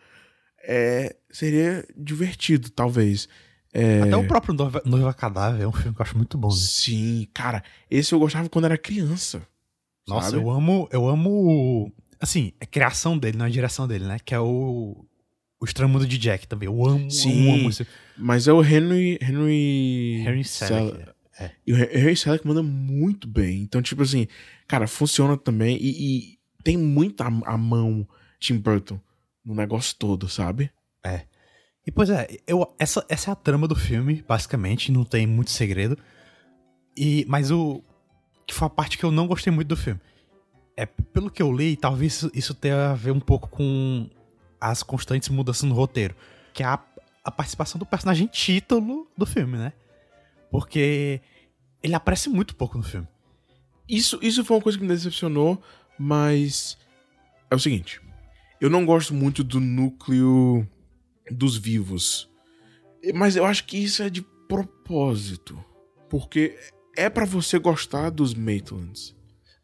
é, 0.67 1.15
seria 1.32 1.86
divertido, 1.98 2.70
talvez. 2.70 3.28
É, 3.74 4.02
Até 4.02 4.15
o 4.17 4.28
próprio 4.28 4.54
Noiva, 4.54 4.82
Noiva 4.86 5.13
Cadáver 5.13 5.62
é 5.62 5.67
um 5.67 5.72
filme 5.72 5.96
que 5.96 6.02
eu 6.02 6.06
acho 6.06 6.17
muito 6.17 6.38
bom. 6.38 6.50
né? 6.50 6.54
Sim, 6.56 7.28
cara, 7.34 7.63
esse 7.89 8.13
eu 8.13 8.20
gostava 8.20 8.50
quando 8.50 8.65
era 8.65 8.78
criança. 8.78 9.41
Nossa, 10.08 10.32
sabe? 10.32 10.44
eu 10.44 10.50
amo, 10.52 10.88
eu 10.91 11.08
amo. 11.08 11.91
Assim, 12.20 12.52
a 12.62 12.65
criação 12.65 13.17
dele, 13.17 13.38
não 13.38 13.46
a 13.46 13.50
direção 13.50 13.88
dele, 13.88 14.06
né? 14.06 14.17
Que 14.24 14.36
é 14.36 14.39
o. 14.39 15.06
O 15.63 15.65
Extramundo 15.65 16.06
de 16.06 16.17
Jack 16.17 16.45
também. 16.45 16.67
Eu 16.67 16.86
amo, 16.86 17.10
Sim. 17.10 17.47
amo, 17.49 17.60
amo 17.60 17.69
esse. 17.69 17.88
Mas 18.17 18.47
é 18.49 18.52
o 18.54 18.62
Henry. 18.62 19.17
Henry. 19.21 20.21
Henry 20.28 20.43
Sel- 20.43 20.67
Selick. 20.89 21.10
É. 21.39 21.52
E 21.65 21.71
o 21.73 21.78
Hen- 21.78 21.89
Henry 21.93 22.17
Selick 22.17 22.45
manda 22.45 22.62
muito 22.62 23.28
bem. 23.28 23.62
Então, 23.62 23.82
tipo 23.82 24.02
assim, 24.04 24.28
cara, 24.67 24.88
funciona 24.88 25.38
também. 25.38 25.78
E, 25.80 25.89
e 26.34 26.39
tem 26.63 26.76
muita 26.78 27.26
a 27.26 27.58
mão 27.58 28.06
Tim 28.39 28.58
Burton 28.58 28.99
no 29.45 29.56
negócio 29.56 29.95
todo, 29.97 30.28
sabe? 30.28 30.69
E 31.86 31.91
pois 31.91 32.10
é, 32.10 32.28
eu, 32.47 32.65
essa, 32.80 33.06
essa 33.10 33.32
é 33.32 33.34
a 33.34 33.36
trama 33.36 33.67
do 33.67 33.76
filme, 33.76 34.23
basicamente, 34.28 34.89
não 34.91 35.04
tem 35.04 35.28
muito 35.28 35.52
segredo. 35.52 35.97
E, 36.97 37.26
mas 37.28 37.52
o. 37.52 37.84
Que 38.47 38.54
foi 38.54 38.67
a 38.67 38.69
parte 38.69 38.97
que 38.97 39.04
eu 39.04 39.12
não 39.12 39.28
gostei 39.28 39.52
muito 39.52 39.67
do 39.67 39.76
filme. 39.78 39.99
É, 40.78 40.86
pelo 40.86 41.30
que 41.30 41.41
eu 41.41 41.52
li, 41.52 41.76
talvez 41.76 42.13
isso, 42.13 42.32
isso 42.34 42.54
tenha 42.54 42.91
a 42.91 42.93
ver 42.93 43.12
um 43.12 43.19
pouco 43.19 43.47
com 43.49 44.10
as 44.71 44.84
constantes 44.84 45.30
mudanças 45.30 45.63
no 45.63 45.76
roteiro. 45.76 46.15
Que 46.54 46.63
é 46.63 46.65
a, 46.65 46.80
a 47.23 47.32
participação 47.32 47.78
do 47.80 47.86
personagem 47.86 48.28
título 48.28 49.08
do 49.17 49.26
filme, 49.26 49.58
né? 49.58 49.73
Porque 50.52 51.19
ele 51.82 51.95
aparece 51.95 52.30
muito 52.30 52.56
pouco 52.56 52.78
no 52.78 52.84
filme. 52.84 53.08
Isso, 53.89 54.19
isso 54.21 54.45
foi 54.45 54.56
uma 54.58 54.63
coisa 54.63 54.78
que 54.78 54.84
me 54.84 54.89
decepcionou, 54.93 55.62
mas. 55.97 56.78
É 57.49 57.56
o 57.56 57.60
seguinte. 57.60 57.99
Eu 58.62 58.69
não 58.69 58.86
gosto 58.86 59.13
muito 59.13 59.43
do 59.43 59.60
núcleo 59.60 60.67
dos 61.30 61.58
vivos. 61.58 62.30
Mas 63.13 63.36
eu 63.36 63.45
acho 63.45 63.65
que 63.65 63.78
isso 63.78 64.02
é 64.02 64.10
de 64.10 64.21
propósito. 64.47 65.63
Porque 66.10 66.58
é 66.95 67.10
pra 67.10 67.26
você 67.26 67.60
gostar 67.60 68.10
dos 68.10 68.34
Maitlands. 68.34 69.15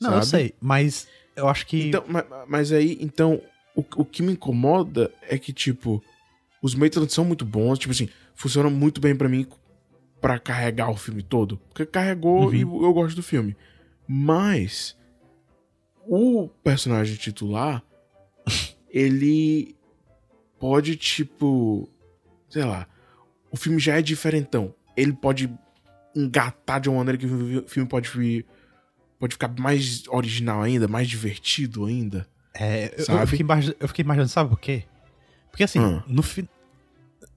Não, 0.02 0.10
eu 0.16 0.24
sabe? 0.24 0.28
sei, 0.28 0.56
mas 0.60 1.08
eu 1.36 1.48
acho 1.48 1.66
que. 1.68 1.88
Então, 1.88 2.04
ma- 2.08 2.24
ma- 2.30 2.46
mas 2.48 2.72
aí, 2.72 2.98
então, 3.00 3.42
o, 3.76 3.84
o 3.98 4.06
que 4.06 4.22
me 4.22 4.34
incomoda 4.34 5.12
é 5.22 5.38
que, 5.38 5.54
tipo, 5.54 6.04
os 6.62 6.76
Maitlands 6.76 7.14
são 7.14 7.24
muito 7.26 7.46
bons, 7.46 7.80
tipo 7.80 7.92
assim, 7.92 8.10
funcionam 8.36 8.70
muito 8.70 9.00
bem 9.00 9.16
pra 9.16 9.30
mim 9.30 9.48
pra 10.22 10.38
carregar 10.40 10.90
o 10.90 10.98
filme 10.98 11.24
todo. 11.24 11.58
Porque 11.70 11.86
carregou 11.86 12.48
Uhum. 12.48 12.54
e 12.54 12.62
eu 12.62 12.94
gosto 12.94 13.16
do 13.16 13.24
filme. 13.24 13.56
Mas 14.08 14.98
o 16.06 16.50
personagem 16.64 17.16
titular, 17.16 17.84
ele 18.90 19.76
pode, 20.60 20.96
tipo, 20.96 21.88
sei 22.50 22.64
lá, 22.66 22.88
o 23.52 23.56
filme 23.58 23.80
já 23.80 23.98
é 23.98 24.02
diferentão. 24.02 24.74
Ele 24.98 25.14
pode 25.14 25.50
engatar 26.16 26.82
de 26.82 26.90
uma 26.90 26.98
maneira 26.98 27.18
que 27.18 27.26
o 27.26 27.68
filme 27.68 27.88
pode, 27.88 28.46
pode 29.20 29.34
ficar 29.36 29.48
mais 29.60 30.04
original 30.10 30.62
ainda, 30.62 30.88
mais 30.88 31.08
divertido 31.08 31.86
ainda. 31.86 32.28
É, 32.54 32.94
eu- 32.98 33.18
eu, 33.18 33.28
fiquei 33.28 33.46
eu 33.80 33.88
fiquei 33.88 34.04
imaginando, 34.04 34.30
sabe 34.30 34.50
por 34.50 34.60
quê? 34.60 34.84
Porque 35.52 35.64
assim, 35.64 35.80
Hum. 35.80 36.02
no 36.08 36.22
fi- 36.24 36.48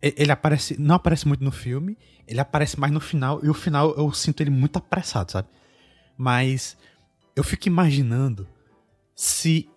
ele 0.01 0.33
aparece, 0.33 0.77
não 0.81 0.95
aparece 0.97 1.27
muito 1.29 1.45
no 1.45 1.53
filme, 1.53 1.97
ele 2.27 2.41
aparece 2.41 2.79
mais 2.79 2.93
no 2.93 3.01
final, 3.01 3.41
e 3.45 3.49
o 3.49 3.55
final 3.55 3.95
eu 3.97 4.13
sinto 4.13 4.41
ele 4.41 4.51
muito 4.51 4.77
apressado, 4.77 5.31
sabe? 5.33 5.49
Mas 6.17 6.77
eu 7.37 7.45
fico 7.45 7.69
imaginando 7.69 8.47
se. 9.15 9.69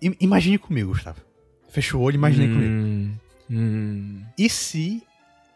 Im- 0.00 0.16
imagine 0.20 0.58
comigo, 0.58 0.90
Gustavo. 0.90 1.20
Fecha 1.68 1.96
o 1.96 2.00
olho 2.00 2.14
e 2.14 2.18
imagine 2.18 2.48
comigo. 2.48 2.72
Hum, 2.74 3.14
hum. 3.48 4.24
E 4.36 4.48
se 4.50 5.00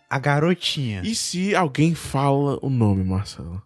a 0.09 0.19
garotinha. 0.21 1.03
E 1.05 1.17
se 1.17 1.55
alguém 1.57 1.95
fala 1.97 2.57
o 2.63 2.71
nome, 2.71 3.03
Marcelo? 3.03 3.61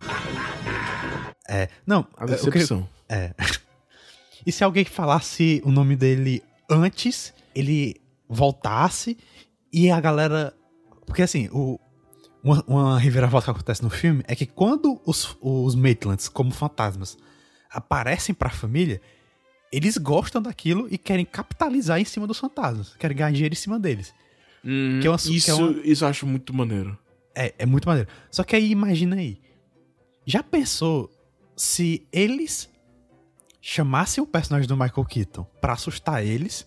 É, 1.46 1.68
não, 1.86 2.06
A 2.16 2.22
eu 2.22 2.28
queria- 2.28 2.36
decepção. 2.44 2.88
É. 3.10 3.34
E 4.46 4.52
se 4.52 4.64
alguém 4.64 4.84
falasse 4.84 5.60
o 5.64 5.70
nome 5.70 5.96
dele 5.96 6.42
antes, 6.68 7.32
ele 7.54 7.96
voltasse 8.28 9.16
e 9.72 9.90
a 9.90 10.00
galera. 10.00 10.54
Porque 11.06 11.22
assim, 11.22 11.48
o, 11.52 11.78
uma, 12.42 12.64
uma 12.66 12.98
reviravolta 12.98 13.46
que 13.46 13.50
acontece 13.50 13.82
no 13.82 13.90
filme 13.90 14.22
é 14.26 14.34
que 14.34 14.46
quando 14.46 15.00
os, 15.04 15.36
os 15.40 15.74
Maitlands, 15.74 16.28
como 16.28 16.50
fantasmas, 16.52 17.18
aparecem 17.70 18.34
pra 18.34 18.50
família, 18.50 19.00
eles 19.72 19.96
gostam 19.98 20.40
daquilo 20.40 20.88
e 20.90 20.96
querem 20.96 21.24
capitalizar 21.24 22.00
em 22.00 22.04
cima 22.04 22.26
dos 22.26 22.38
fantasmas, 22.38 22.94
querem 22.96 23.16
ganhar 23.16 23.32
dinheiro 23.32 23.52
em 23.54 23.56
cima 23.58 23.78
deles. 23.78 24.14
Que 24.62 25.06
é 25.06 25.10
uma- 25.10 25.18
que 25.18 25.28
é 25.28 25.32
isso, 25.36 25.56
uma- 25.56 25.80
isso 25.86 26.04
eu 26.04 26.08
acho 26.08 26.26
muito 26.26 26.52
maneiro. 26.54 26.96
É, 27.34 27.54
é 27.58 27.66
muito 27.66 27.86
maneiro. 27.88 28.08
Só 28.30 28.42
que 28.44 28.54
aí 28.56 28.70
imagina 28.70 29.16
aí. 29.16 29.38
Já 30.26 30.42
pensou 30.42 31.10
se 31.56 32.06
eles 32.12 32.69
chamassem 33.60 34.22
o 34.22 34.26
personagem 34.26 34.66
do 34.66 34.76
Michael 34.76 35.04
Keaton 35.04 35.44
pra 35.60 35.74
assustar 35.74 36.24
eles, 36.24 36.66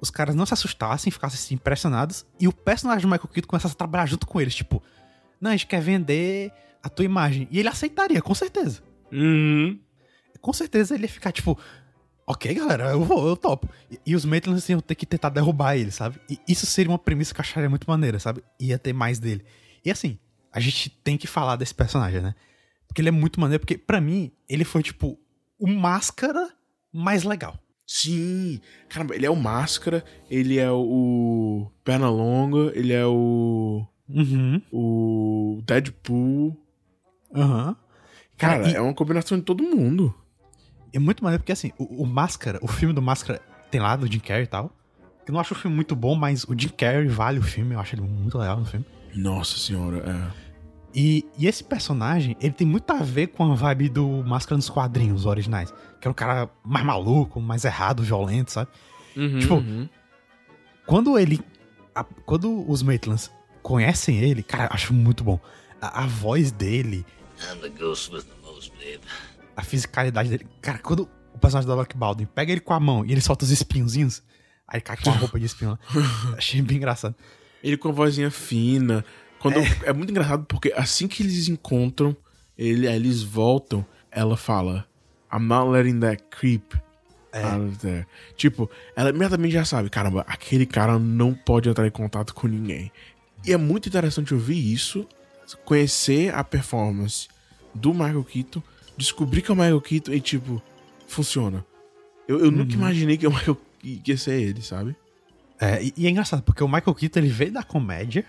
os 0.00 0.10
caras 0.10 0.34
não 0.34 0.46
se 0.46 0.54
assustassem, 0.54 1.10
ficassem 1.10 1.38
assim, 1.38 1.54
impressionados, 1.54 2.26
e 2.38 2.46
o 2.46 2.52
personagem 2.52 3.02
do 3.02 3.08
Michael 3.08 3.28
Keaton 3.28 3.48
começasse 3.48 3.74
a 3.74 3.78
trabalhar 3.78 4.06
junto 4.06 4.26
com 4.26 4.40
eles, 4.40 4.54
tipo, 4.54 4.82
não, 5.40 5.50
a 5.50 5.54
gente 5.54 5.66
quer 5.66 5.80
vender 5.80 6.52
a 6.82 6.88
tua 6.88 7.04
imagem. 7.04 7.48
E 7.50 7.58
ele 7.58 7.68
aceitaria, 7.68 8.20
com 8.20 8.34
certeza. 8.34 8.82
Uhum. 9.10 9.80
com 10.38 10.52
certeza 10.52 10.94
ele 10.94 11.04
ia 11.04 11.08
ficar 11.08 11.32
tipo, 11.32 11.58
ok, 12.26 12.52
galera, 12.52 12.90
eu 12.90 13.02
vou, 13.02 13.26
eu 13.26 13.36
topo. 13.36 13.68
E, 13.90 13.98
e 14.06 14.14
os 14.14 14.24
Maitlands 14.24 14.68
iam 14.68 14.80
ter 14.80 14.94
que 14.94 15.06
tentar 15.06 15.30
derrubar 15.30 15.76
ele, 15.76 15.90
sabe? 15.90 16.20
E 16.28 16.38
isso 16.46 16.66
seria 16.66 16.90
uma 16.90 16.98
premissa 16.98 17.32
que 17.32 17.40
eu 17.40 17.42
acharia 17.42 17.70
muito 17.70 17.88
maneira, 17.88 18.18
sabe? 18.18 18.44
Ia 18.60 18.78
ter 18.78 18.92
mais 18.92 19.18
dele. 19.18 19.44
E 19.84 19.90
assim, 19.90 20.18
a 20.52 20.60
gente 20.60 20.90
tem 20.90 21.16
que 21.16 21.26
falar 21.26 21.56
desse 21.56 21.74
personagem, 21.74 22.20
né? 22.20 22.34
Porque 22.86 23.00
ele 23.00 23.08
é 23.08 23.12
muito 23.12 23.40
maneiro, 23.40 23.60
porque 23.60 23.78
para 23.78 24.00
mim, 24.00 24.30
ele 24.48 24.64
foi 24.64 24.82
tipo 24.82 25.18
o 25.58 25.66
máscara 25.68 26.48
mais 26.92 27.24
legal. 27.24 27.58
Sim, 27.86 28.60
caramba, 28.88 29.14
ele 29.14 29.24
é 29.24 29.30
o 29.30 29.34
Máscara, 29.36 30.04
ele 30.30 30.58
é 30.58 30.70
o 30.70 31.70
Pernalonga, 31.82 32.70
ele 32.74 32.92
é 32.92 33.06
o. 33.06 33.86
Uhum. 34.06 34.60
o 34.70 35.62
Deadpool. 35.66 36.54
Aham. 37.34 37.74
Cara, 38.36 38.58
Cara, 38.58 38.68
e- 38.70 38.74
é 38.74 38.80
uma 38.80 38.92
combinação 38.94 39.38
de 39.38 39.44
todo 39.44 39.62
mundo. 39.62 40.14
É 40.92 40.98
muito 40.98 41.24
maneiro 41.24 41.42
porque, 41.42 41.52
assim, 41.52 41.72
o, 41.78 42.02
o 42.02 42.06
Máscara, 42.06 42.58
o 42.62 42.68
filme 42.68 42.94
do 42.94 43.00
Máscara 43.02 43.40
tem 43.70 43.80
lá 43.80 43.96
do 43.96 44.06
Jim 44.10 44.18
Carrey 44.20 44.44
e 44.44 44.46
tal. 44.46 44.70
Eu 45.26 45.32
não 45.32 45.40
acho 45.40 45.54
o 45.54 45.56
filme 45.56 45.74
muito 45.74 45.96
bom, 45.96 46.14
mas 46.14 46.44
o 46.44 46.54
Jim 46.58 46.68
Carrey 46.68 47.06
vale 47.08 47.38
o 47.38 47.42
filme, 47.42 47.74
eu 47.74 47.80
acho 47.80 47.94
ele 47.94 48.02
muito 48.02 48.36
legal 48.38 48.58
no 48.60 48.64
filme. 48.66 48.84
Nossa 49.14 49.58
senhora, 49.58 49.98
é. 49.98 50.47
E, 50.94 51.24
e 51.36 51.46
esse 51.46 51.62
personagem, 51.62 52.36
ele 52.40 52.52
tem 52.54 52.66
muito 52.66 52.90
a 52.90 52.96
ver 53.02 53.28
com 53.28 53.52
a 53.52 53.54
vibe 53.54 53.88
do 53.90 54.08
Máscara 54.24 54.56
nos 54.56 54.70
quadrinhos 54.70 55.26
originais. 55.26 55.72
Que 56.00 56.08
é 56.08 56.10
um 56.10 56.14
cara 56.14 56.48
mais 56.64 56.84
maluco, 56.84 57.40
mais 57.40 57.64
errado, 57.64 58.02
violento, 58.02 58.50
sabe? 58.52 58.70
Tipo, 59.40 59.54
uhum. 59.56 59.88
Quando 60.86 61.18
ele. 61.18 61.40
a- 61.94 62.04
quando 62.24 62.68
os 62.70 62.82
Maitlands 62.82 63.30
conhecem 63.62 64.18
ele, 64.18 64.42
cara, 64.42 64.64
eu 64.64 64.70
acho 64.72 64.94
muito 64.94 65.22
bom. 65.24 65.38
A, 65.80 66.04
a 66.04 66.06
voz 66.06 66.50
dele, 66.50 67.04
I'm 67.52 67.58
the 67.60 67.68
ghost 67.68 68.12
with 68.12 68.22
the 68.22 68.34
most, 68.42 68.70
babe. 68.72 69.00
a 69.56 69.62
fisicalidade 69.62 70.28
dele. 70.30 70.46
Cara, 70.62 70.78
quando 70.78 71.08
o 71.34 71.38
personagem 71.38 71.68
da 71.68 71.74
Lock 71.74 71.96
Baldwin 71.96 72.26
pega 72.26 72.52
ele 72.52 72.60
com 72.60 72.72
a 72.72 72.80
mão 72.80 73.04
e 73.04 73.12
ele 73.12 73.20
solta 73.20 73.44
os 73.44 73.50
espinhozinhos, 73.50 74.22
aí 74.66 74.80
cai 74.80 74.96
com 74.96 75.10
a 75.10 75.14
roupa 75.14 75.38
de 75.38 75.46
espinho 75.46 75.72
lá. 75.72 75.78
Achei 76.38 76.62
bem 76.62 76.76
engraçado. 76.78 77.14
Ele 77.62 77.76
com 77.76 77.88
a 77.88 77.92
vozinha 77.92 78.30
fina. 78.30 79.04
Quando, 79.38 79.58
é. 79.84 79.92
muito 79.92 80.10
engraçado 80.10 80.44
porque 80.46 80.72
assim 80.76 81.06
que 81.06 81.22
eles 81.22 81.48
encontram, 81.48 82.16
ele, 82.56 82.86
eles 82.86 83.22
voltam, 83.22 83.84
ela 84.10 84.36
fala: 84.36 84.86
I'm 85.32 85.44
not 85.44 85.70
letting 85.70 86.00
that 86.00 86.22
creep 86.30 86.74
out 87.32 87.60
of 87.60 87.78
there. 87.78 88.06
Tipo, 88.36 88.70
ela 88.96 89.10
imediatamente 89.10 89.52
já 89.52 89.64
sabe: 89.64 89.90
caramba, 89.90 90.24
aquele 90.26 90.66
cara 90.66 90.98
não 90.98 91.32
pode 91.34 91.68
entrar 91.68 91.86
em 91.86 91.90
contato 91.90 92.34
com 92.34 92.46
ninguém. 92.46 92.90
E 93.46 93.52
é 93.52 93.56
muito 93.56 93.88
interessante 93.88 94.34
ouvir 94.34 94.72
isso, 94.72 95.06
conhecer 95.64 96.34
a 96.34 96.42
performance 96.42 97.28
do 97.74 97.92
Michael 97.92 98.24
Keaton, 98.24 98.62
descobrir 98.96 99.42
que 99.42 99.50
é 99.50 99.54
o 99.54 99.56
Michael 99.56 99.80
Keaton 99.80 100.12
e, 100.12 100.20
tipo, 100.20 100.60
funciona. 101.06 101.64
Eu, 102.26 102.40
eu 102.40 102.50
nunca 102.50 102.74
imaginei 102.74 103.16
que 103.16 103.26
o 103.26 103.30
Michael 103.30 103.56
que 103.78 104.10
ia 104.10 104.16
ser 104.16 104.40
ele, 104.40 104.60
sabe? 104.60 104.96
É, 105.60 105.82
e, 105.82 105.94
e 105.96 106.06
é 106.06 106.10
engraçado, 106.10 106.42
porque 106.42 106.62
o 106.62 106.68
Michael 106.68 106.94
Keaton 106.94 107.20
ele 107.20 107.28
veio 107.28 107.52
da 107.52 107.62
comédia. 107.62 108.24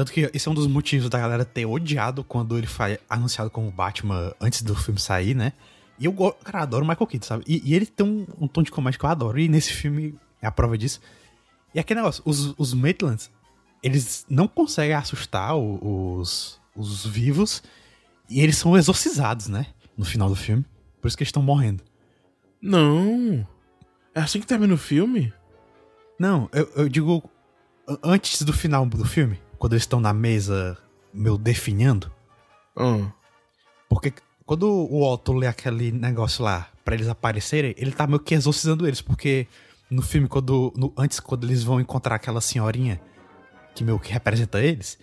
Tanto 0.00 0.12
que 0.12 0.30
esse 0.32 0.48
é 0.48 0.50
um 0.50 0.54
dos 0.54 0.66
motivos 0.66 1.10
da 1.10 1.18
galera 1.18 1.44
ter 1.44 1.66
odiado 1.66 2.24
quando 2.24 2.56
ele 2.56 2.66
foi 2.66 2.98
anunciado 3.06 3.50
como 3.50 3.70
Batman 3.70 4.34
antes 4.40 4.62
do 4.62 4.74
filme 4.74 4.98
sair, 4.98 5.34
né? 5.34 5.52
E 5.98 6.06
eu, 6.06 6.14
cara, 6.42 6.62
adoro 6.62 6.86
o 6.86 6.88
Michael 6.88 7.06
Keaton, 7.06 7.26
sabe? 7.26 7.44
E, 7.46 7.60
e 7.62 7.74
ele 7.74 7.84
tem 7.84 8.06
um, 8.06 8.26
um 8.40 8.48
tom 8.48 8.62
de 8.62 8.70
comédia 8.70 8.98
que 8.98 9.04
eu 9.04 9.10
adoro. 9.10 9.38
E 9.38 9.46
nesse 9.46 9.74
filme 9.74 10.14
é 10.40 10.46
a 10.46 10.50
prova 10.50 10.78
disso. 10.78 11.02
E 11.74 11.78
aquele 11.78 12.00
negócio, 12.00 12.22
os, 12.24 12.54
os 12.56 12.72
Maitlands, 12.72 13.30
eles 13.82 14.24
não 14.26 14.48
conseguem 14.48 14.94
assustar 14.94 15.54
os, 15.54 16.58
os 16.74 17.04
vivos. 17.04 17.62
E 18.26 18.40
eles 18.40 18.56
são 18.56 18.78
exorcizados, 18.78 19.48
né? 19.48 19.66
No 19.98 20.06
final 20.06 20.30
do 20.30 20.34
filme. 20.34 20.64
Por 20.98 21.08
isso 21.08 21.16
que 21.18 21.24
eles 21.24 21.28
estão 21.28 21.42
morrendo. 21.42 21.84
Não. 22.62 23.46
É 24.14 24.20
assim 24.22 24.40
que 24.40 24.46
termina 24.46 24.72
o 24.72 24.78
filme? 24.78 25.30
Não, 26.18 26.48
eu, 26.54 26.72
eu 26.74 26.88
digo 26.88 27.22
antes 28.02 28.40
do 28.40 28.52
final 28.54 28.86
do 28.86 29.04
filme, 29.04 29.38
quando 29.60 29.74
eles 29.74 29.82
estão 29.82 30.00
na 30.00 30.12
mesa, 30.14 30.76
meu, 31.14 31.36
definhando. 31.38 32.10
Ah. 32.74 33.12
Porque 33.90 34.12
quando 34.46 34.64
o 34.66 35.02
Otto 35.08 35.32
lê 35.34 35.46
aquele 35.46 35.92
negócio 35.92 36.42
lá 36.42 36.68
pra 36.84 36.94
eles 36.94 37.06
aparecerem, 37.08 37.74
ele 37.76 37.92
tá 37.92 38.06
meio 38.06 38.18
que 38.20 38.34
exorcizando 38.34 38.86
eles, 38.86 39.02
porque 39.02 39.46
no 39.90 40.00
filme, 40.02 40.26
quando. 40.26 40.72
no- 40.74 40.92
antes, 40.96 41.20
quando 41.20 41.44
eles 41.46 41.62
vão 41.62 41.78
encontrar 41.78 42.14
aquela 42.16 42.40
senhorinha 42.40 42.98
que 43.74 43.84
meio 43.84 43.98
que 43.98 44.10
representa 44.12 44.60
eles, 44.62 44.98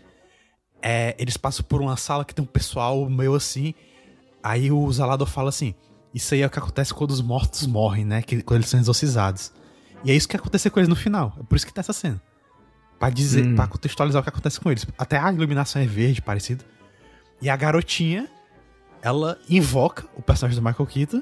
é, 0.82 1.16
eles 1.20 1.38
passam 1.38 1.64
por 1.64 1.80
uma 1.82 1.96
sala 1.96 2.26
que 2.26 2.34
tem 2.34 2.44
um 2.44 2.48
pessoal 2.48 3.08
meio 3.10 3.36
assim. 3.36 3.76
Aí 4.42 4.72
o 4.72 4.92
Zalador 4.92 5.28
fala 5.28 5.50
assim: 5.50 5.76
Isso 6.14 6.34
aí 6.34 6.42
é 6.42 6.48
o 6.48 6.50
que 6.50 6.58
acontece 6.58 6.94
quando 6.94 7.12
os 7.12 7.22
mortos 7.22 7.68
morrem, 7.68 8.06
né? 8.06 8.22
Que, 8.24 8.42
quando 8.42 8.62
eles 8.62 8.70
são 8.70 8.80
exorcizados. 8.80 9.52
E 10.04 10.10
é 10.12 10.16
isso 10.16 10.28
que 10.28 10.36
acontece 10.36 10.68
com 10.70 10.80
eles 10.80 10.90
no 10.90 10.96
final. 10.96 11.34
É 11.40 11.44
por 11.44 11.56
isso 11.56 11.66
que 11.68 11.74
tá 11.74 11.82
essa 11.82 11.94
cena. 11.94 12.20
Pra 13.00 13.10
dizer, 13.10 13.46
Hum. 13.46 13.56
pra 13.56 13.68
contextualizar 13.68 14.20
o 14.20 14.24
que 14.24 14.30
acontece 14.30 14.60
com 14.60 14.72
eles. 14.72 14.86
Até 14.98 15.18
a 15.18 15.32
iluminação 15.32 15.82
é 15.82 15.86
verde, 15.86 16.22
parecido. 16.22 16.64
E 17.42 17.50
a 17.50 17.56
garotinha, 17.56 18.28
ela 19.02 19.38
invoca 19.50 20.06
o 20.16 20.22
personagem 20.22 20.60
do 20.60 20.66
Michael 20.68 20.88
Keaton 20.88 21.22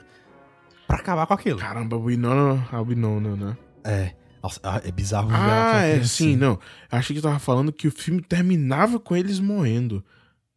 pra 0.88 0.98
acabar 0.98 1.28
com 1.28 1.34
aquilo. 1.34 1.60
Caramba, 1.60 1.98
Winona, 1.98 2.66
a 2.72 2.82
Winona, 2.82 3.36
né? 3.36 3.58
É. 3.84 4.14
Nossa, 4.42 4.60
é 4.86 4.92
bizarro 4.92 5.28
ver 5.28 5.34
ela 5.36 5.72
Ah, 5.74 5.82
é, 5.82 5.96
sim, 5.98 6.02
assim. 6.02 6.36
não. 6.36 6.60
Achei 6.90 7.16
que 7.16 7.22
tava 7.22 7.40
falando 7.40 7.74
que 7.74 7.88
o 7.88 7.92
filme 7.92 8.22
terminava 8.22 9.00
com 9.00 9.16
eles 9.16 9.40
morrendo. 9.40 10.04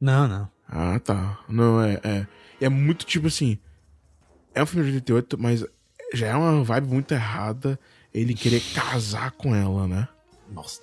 Não, 0.00 0.28
não. 0.28 0.48
Ah, 0.68 1.00
tá. 1.00 1.38
Não, 1.48 1.82
é, 1.82 1.98
é. 2.04 2.26
É 2.60 2.68
muito 2.68 3.04
tipo 3.06 3.26
assim. 3.26 3.58
É 4.54 4.62
um 4.62 4.66
filme 4.66 4.84
de 4.90 4.94
88, 4.96 5.38
mas 5.40 5.64
já 6.14 6.26
é 6.28 6.34
uma 6.34 6.62
vibe 6.62 6.86
muito 6.88 7.12
errada 7.12 7.78
ele 8.12 8.34
querer 8.34 8.60
casar 8.74 9.30
com 9.32 9.54
ela, 9.54 9.86
né? 9.88 10.06
Nossa. 10.50 10.80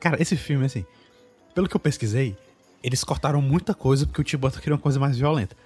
Cara, 0.00 0.20
esse 0.20 0.36
filme, 0.36 0.64
assim, 0.66 0.84
pelo 1.54 1.68
que 1.68 1.74
eu 1.76 1.80
pesquisei, 1.80 2.36
eles 2.82 3.02
cortaram 3.02 3.42
muita 3.42 3.74
coisa 3.74 4.06
porque 4.06 4.20
o 4.20 4.24
Tim 4.24 4.36
Burton 4.36 4.58
queria 4.60 4.74
uma 4.74 4.80
coisa 4.80 5.00
mais 5.00 5.16
violenta. 5.18 5.56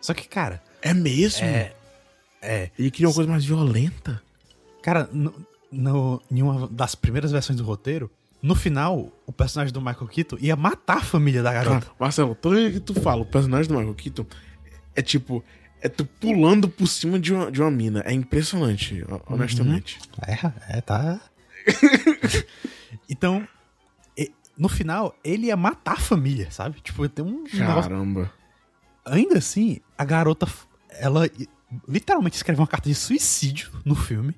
Só 0.00 0.12
que, 0.14 0.26
cara, 0.28 0.62
É 0.82 0.92
mesmo? 0.94 1.44
é. 1.44 1.72
É. 2.40 2.70
Ele 2.78 2.90
queria 2.90 3.08
uma 3.08 3.14
coisa 3.14 3.30
mais 3.30 3.44
violenta. 3.44 4.22
Cara, 4.80 5.08
no, 5.12 5.34
no, 5.72 6.22
em 6.30 6.40
uma 6.42 6.68
das 6.68 6.94
primeiras 6.94 7.32
versões 7.32 7.58
do 7.58 7.64
roteiro, 7.64 8.10
no 8.40 8.54
final, 8.54 9.10
o 9.26 9.32
personagem 9.32 9.72
do 9.72 9.80
Michael 9.80 10.06
Keaton 10.06 10.36
ia 10.40 10.54
matar 10.54 10.98
a 10.98 11.02
família 11.02 11.42
da 11.42 11.52
garota. 11.52 11.80
Cara, 11.86 11.92
Marcelo, 11.98 12.34
toda 12.36 12.54
vez 12.56 12.74
que 12.74 12.80
tu 12.80 12.94
fala, 12.94 13.22
o 13.22 13.26
personagem 13.26 13.68
do 13.68 13.74
Michael 13.76 13.94
Keaton 13.94 14.26
é 14.94 15.02
tipo. 15.02 15.44
É 15.80 15.88
tu 15.88 16.04
pulando 16.04 16.68
por 16.68 16.86
cima 16.88 17.18
de 17.20 17.32
uma, 17.32 17.50
de 17.52 17.60
uma 17.60 17.70
mina. 17.70 18.02
É 18.04 18.12
impressionante, 18.12 19.04
honestamente. 19.26 19.98
É, 20.26 20.78
é, 20.78 20.80
tá. 20.80 21.20
então, 23.08 23.46
no 24.58 24.68
final, 24.68 25.14
ele 25.22 25.46
ia 25.46 25.56
matar 25.56 25.92
a 25.92 26.00
família, 26.00 26.50
sabe? 26.50 26.80
Tipo, 26.80 27.08
tem 27.08 27.24
um 27.24 27.44
negócio. 27.44 27.82
Caramba. 27.90 28.32
Ainda 29.04 29.38
assim, 29.38 29.80
a 29.96 30.04
garota, 30.04 30.46
ela 30.90 31.28
literalmente 31.88 32.36
escreveu 32.36 32.60
uma 32.62 32.66
carta 32.66 32.88
de 32.88 32.94
suicídio 32.94 33.70
no 33.84 33.94
filme. 33.94 34.34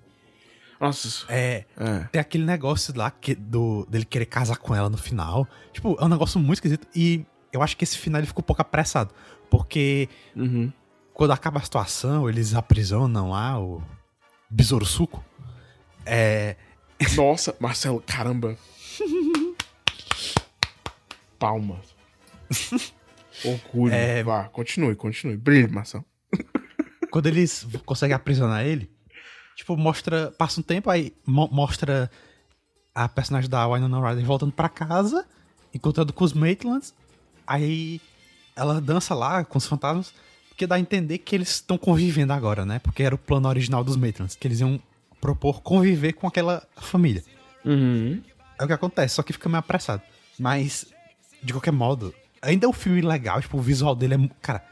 Nossa, 0.81 1.27
É. 1.29 1.65
é. 1.77 1.99
Tem 2.13 2.21
aquele 2.21 2.45
negócio 2.45 2.97
lá 2.97 3.11
que, 3.11 3.35
do, 3.35 3.87
dele 3.91 4.05
querer 4.05 4.27
casar 4.27 4.57
com 4.57 4.75
ela 4.75 4.89
no 4.89 4.97
final. 4.97 5.47
Tipo, 5.73 5.97
é 6.01 6.05
um 6.05 6.09
negócio 6.09 6.39
muito 6.41 6.55
esquisito. 6.59 6.87
E 6.95 7.25
eu 7.53 7.63
acho 7.63 7.77
que 7.77 7.85
esse 7.85 7.99
final 7.99 8.21
ele 8.21 8.27
ficou 8.27 8.43
um 8.43 8.47
pouco 8.47 8.63
apressado. 8.63 9.13
Porque 9.51 10.09
Uhum. 10.35 10.73
quando 11.13 11.33
acaba 11.33 11.59
a 11.61 11.63
situação, 11.63 12.29
eles 12.31 12.55
aprisionam 12.55 13.31
lá 13.31 13.61
o 13.61 13.83
Besouro 14.49 14.87
Suco. 14.87 15.23
É. 16.07 16.57
Nossa, 17.17 17.55
Marcelo, 17.61 18.03
caramba. 18.07 18.57
Palmas. 21.41 21.97
Orgulho. 23.45 23.93
É. 23.95 24.23
Vá, 24.23 24.45
continue, 24.45 24.95
continue. 24.95 25.37
Brilhe, 25.37 25.67
Marcelo. 25.69 26.05
Quando 27.11 27.27
eles 27.27 27.67
conseguem 27.85 28.15
aprisionar 28.15 28.65
ele, 28.65 28.89
tipo, 29.57 29.77
mostra. 29.77 30.31
Passa 30.33 30.61
um 30.61 30.63
tempo, 30.63 30.89
aí 30.91 31.13
mo- 31.27 31.49
mostra 31.51 32.09
a 32.95 33.09
personagem 33.09 33.49
da 33.51 33.67
Winona 33.67 34.09
Ryder 34.11 34.25
voltando 34.25 34.53
pra 34.53 34.69
casa, 34.69 35.27
encontrando 35.75 36.13
com 36.13 36.25
os 36.25 36.33
Maitlands. 36.33 36.95
Aí 37.47 38.01
ela 38.55 38.81
dança 38.81 39.15
lá 39.15 39.45
com 39.45 39.59
os 39.59 39.67
fantasmas, 39.67 40.13
porque 40.49 40.67
dá 40.67 40.75
a 40.77 40.81
entender 40.81 41.19
que 41.19 41.35
eles 41.35 41.49
estão 41.51 41.77
convivendo 41.79 42.33
agora, 42.33 42.65
né? 42.65 42.79
Porque 42.79 43.03
era 43.03 43.15
o 43.15 43.19
plano 43.19 43.49
original 43.49 43.83
dos 43.83 43.97
Maitlands, 43.97 44.37
que 44.37 44.47
eles 44.47 44.61
iam 44.61 44.81
propor 45.21 45.63
conviver 45.63 46.13
com 46.13 46.27
aquela 46.29 46.63
família. 46.77 47.25
Uhum. 47.65 48.23
É 48.59 48.65
o 48.65 48.67
que 48.67 48.73
acontece, 48.73 49.15
só 49.17 49.23
que 49.23 49.33
fica 49.33 49.49
meio 49.49 49.59
apressado. 49.61 50.03
Mas, 50.39 50.87
de 51.43 51.53
qualquer 51.53 51.73
modo, 51.73 52.15
ainda 52.43 52.67
é 52.67 52.69
um 52.69 52.73
filme 52.73 53.01
legal, 53.01 53.41
tipo, 53.41 53.57
o 53.59 53.61
visual 53.63 53.95
dele 53.95 54.15
é. 54.15 54.31
Cara, 54.41 54.65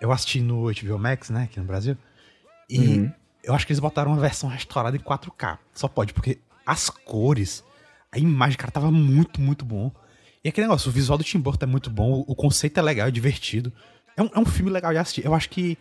eu 0.00 0.12
assisti 0.12 0.40
no 0.40 0.64
HBO 0.72 0.98
Max, 0.98 1.30
né, 1.30 1.44
aqui 1.44 1.58
no 1.58 1.66
Brasil. 1.66 1.96
E 2.68 2.78
Uhum. 2.78 3.12
eu 3.42 3.54
acho 3.54 3.66
que 3.66 3.72
eles 3.72 3.80
botaram 3.80 4.12
uma 4.12 4.20
versão 4.20 4.48
restaurada 4.48 4.96
em 4.96 5.00
4K. 5.00 5.58
Só 5.74 5.88
pode, 5.88 6.12
porque 6.12 6.38
as 6.66 6.90
cores, 6.90 7.64
a 8.12 8.18
imagem, 8.18 8.56
cara, 8.58 8.70
tava 8.70 8.90
muito, 8.90 9.40
muito 9.40 9.64
bom. 9.64 9.90
E 10.44 10.48
aquele 10.48 10.66
negócio, 10.66 10.88
o 10.88 10.92
visual 10.92 11.18
do 11.18 11.24
Tim 11.24 11.38
Burton 11.40 11.64
é 11.64 11.68
muito 11.68 11.90
bom, 11.90 12.24
o 12.26 12.34
conceito 12.34 12.78
é 12.78 12.82
legal, 12.82 13.08
é 13.08 13.10
divertido. 13.10 13.72
É 14.16 14.22
um, 14.22 14.30
é 14.34 14.38
um 14.38 14.44
filme 14.44 14.70
legal 14.70 14.92
de 14.92 14.98
assistir. 14.98 15.24
Eu 15.24 15.34
acho 15.34 15.48
que 15.50 15.76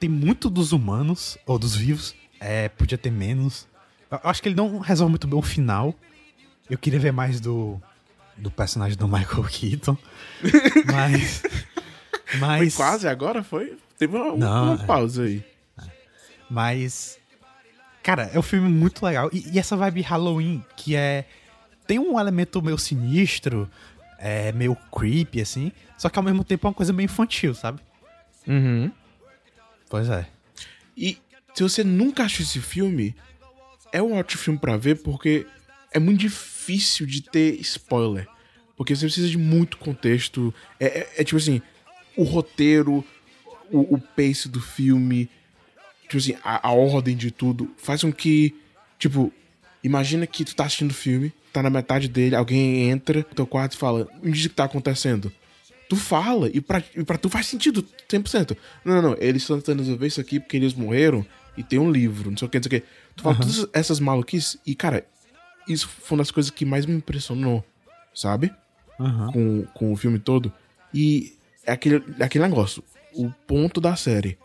tem 0.00 0.08
muito 0.10 0.48
dos 0.50 0.72
humanos, 0.72 1.38
ou 1.46 1.58
dos 1.58 1.74
vivos. 1.76 2.14
É, 2.40 2.68
podia 2.68 2.98
ter 2.98 3.10
menos. 3.10 3.66
Eu 4.10 4.20
acho 4.24 4.42
que 4.42 4.48
ele 4.48 4.56
não 4.56 4.78
resolve 4.78 5.10
muito 5.10 5.26
bem 5.26 5.38
o 5.38 5.42
final. 5.42 5.94
Eu 6.68 6.76
queria 6.78 6.98
ver 6.98 7.12
mais 7.12 7.40
do, 7.40 7.80
do 8.36 8.50
personagem 8.50 8.96
do 8.96 9.08
Michael 9.08 9.44
Keaton. 9.50 9.96
mas. 10.92 11.42
Foi 12.26 12.40
Mas. 12.40 12.74
quase 12.74 13.06
agora, 13.08 13.42
foi? 13.44 13.76
Teve 13.98 14.16
uma, 14.16 14.36
Não, 14.36 14.74
uma 14.74 14.82
é. 14.82 14.86
pausa 14.86 15.22
aí. 15.24 15.44
Mas. 16.50 17.18
Cara, 18.02 18.30
é 18.32 18.38
um 18.38 18.42
filme 18.42 18.68
muito 18.68 19.04
legal. 19.04 19.30
E, 19.32 19.48
e 19.52 19.58
essa 19.58 19.76
vibe 19.76 20.00
Halloween, 20.02 20.64
que 20.76 20.94
é. 20.96 21.24
Tem 21.86 21.98
um 22.00 22.18
elemento 22.18 22.60
meio 22.60 22.76
sinistro, 22.78 23.70
é 24.18 24.50
meio 24.52 24.76
creepy, 24.92 25.40
assim. 25.40 25.70
Só 25.96 26.08
que 26.08 26.18
ao 26.18 26.22
mesmo 26.24 26.42
tempo 26.42 26.66
é 26.66 26.68
uma 26.68 26.74
coisa 26.74 26.92
meio 26.92 27.04
infantil, 27.04 27.54
sabe? 27.54 27.80
Uhum. 28.46 28.90
Pois 29.88 30.08
é. 30.10 30.26
E 30.96 31.16
se 31.54 31.62
você 31.62 31.84
nunca 31.84 32.24
assistiu 32.24 32.44
esse 32.44 32.60
filme, 32.60 33.14
é 33.92 34.02
um 34.02 34.14
ótimo 34.16 34.42
filme 34.42 34.58
pra 34.58 34.76
ver 34.76 34.96
porque 35.02 35.46
é 35.96 36.00
muito 36.00 36.20
difícil 36.20 37.06
de 37.06 37.20
ter 37.22 37.58
spoiler. 37.60 38.26
Porque 38.76 38.94
você 38.94 39.06
precisa 39.06 39.28
de 39.28 39.38
muito 39.38 39.78
contexto. 39.78 40.52
É, 40.78 40.86
é- 40.86 41.08
é 41.18 41.24
tipo 41.24 41.36
assim, 41.38 41.62
o 42.16 42.22
roteiro, 42.24 43.04
o, 43.70 43.94
o 43.94 43.98
pace 44.00 44.48
do 44.48 44.60
filme, 44.60 45.28
tipo 46.02 46.18
assim, 46.18 46.34
a, 46.44 46.68
a 46.68 46.72
ordem 46.72 47.16
de 47.16 47.30
tudo 47.30 47.70
faz 47.78 48.02
com 48.02 48.12
que, 48.12 48.54
tipo, 48.98 49.32
imagina 49.82 50.26
que 50.26 50.44
tu 50.44 50.54
tá 50.54 50.64
assistindo 50.66 50.90
o 50.90 50.94
filme, 50.94 51.32
tá 51.52 51.62
na 51.62 51.70
metade 51.70 52.08
dele, 52.08 52.36
alguém 52.36 52.90
entra 52.90 53.18
no 53.20 53.34
teu 53.34 53.46
quarto 53.46 53.72
e 53.74 53.76
fala, 53.78 54.06
me 54.22 54.32
diz 54.32 54.44
o 54.44 54.48
que 54.50 54.54
tá 54.54 54.64
acontecendo. 54.64 55.32
Tu 55.88 55.96
fala, 55.96 56.50
e 56.52 56.60
pra, 56.60 56.82
e 56.96 57.04
pra 57.04 57.16
tu 57.16 57.30
faz 57.30 57.46
sentido 57.46 57.86
100%. 58.10 58.56
Não, 58.84 58.94
não, 58.96 59.02
não, 59.10 59.16
eles 59.20 59.42
estão 59.42 59.58
tentando 59.58 59.78
resolver 59.84 60.06
isso 60.06 60.20
aqui 60.20 60.38
porque 60.40 60.56
eles 60.56 60.74
morreram 60.74 61.24
e 61.56 61.62
tem 61.62 61.78
um 61.78 61.90
livro, 61.90 62.30
não 62.30 62.36
sei 62.36 62.46
o 62.46 62.50
que, 62.50 62.58
não 62.58 62.62
sei 62.64 62.78
o 62.78 62.80
que. 62.82 62.86
Tu 63.16 63.22
fala 63.22 63.36
todas 63.36 63.66
essas 63.72 64.00
maluquices 64.00 64.58
e, 64.66 64.74
cara, 64.74 65.06
isso 65.68 65.88
foi 65.88 66.16
uma 66.16 66.22
das 66.22 66.30
coisas 66.30 66.50
que 66.50 66.64
mais 66.64 66.86
me 66.86 66.94
impressionou, 66.94 67.64
sabe? 68.14 68.52
Aham. 68.98 69.32
Com, 69.32 69.62
com 69.74 69.92
o 69.92 69.96
filme 69.96 70.18
todo. 70.18 70.52
E 70.92 71.36
é 71.64 71.72
aquele, 71.72 72.02
é 72.18 72.24
aquele 72.24 72.44
negócio, 72.46 72.82
o 73.14 73.30
ponto 73.46 73.80
da 73.80 73.96
série. 73.96 74.38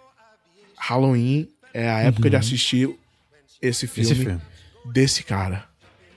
Halloween 0.77 1.47
é 1.73 1.89
a 1.89 1.99
época 1.99 2.29
de 2.29 2.36
assistir 2.36 2.89
esse 3.62 3.88
filme, 3.88 4.12
Esse 4.12 4.23
filme. 4.23 4.41
desse 4.86 5.23
cara. 5.23 5.65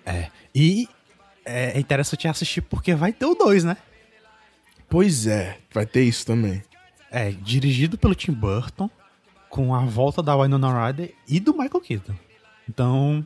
É. 0.06 0.30
E 0.54 0.88
é 1.44 1.78
interessante 1.78 2.26
assistir 2.26 2.62
porque 2.62 2.94
vai 2.94 3.12
ter 3.12 3.26
o 3.26 3.34
2, 3.34 3.64
né? 3.64 3.76
Pois 4.88 5.26
é, 5.26 5.58
vai 5.72 5.84
ter 5.86 6.02
isso 6.04 6.24
também. 6.24 6.62
É, 7.10 7.30
dirigido 7.30 7.96
pelo 7.98 8.14
Tim 8.14 8.32
Burton, 8.32 8.88
com 9.50 9.74
a 9.74 9.84
volta 9.84 10.22
da 10.22 10.36
Winona 10.36 10.86
Ryder 10.86 11.14
e 11.28 11.38
do 11.38 11.52
Michael 11.52 11.80
Keaton. 11.80 12.14
Então, 12.68 13.24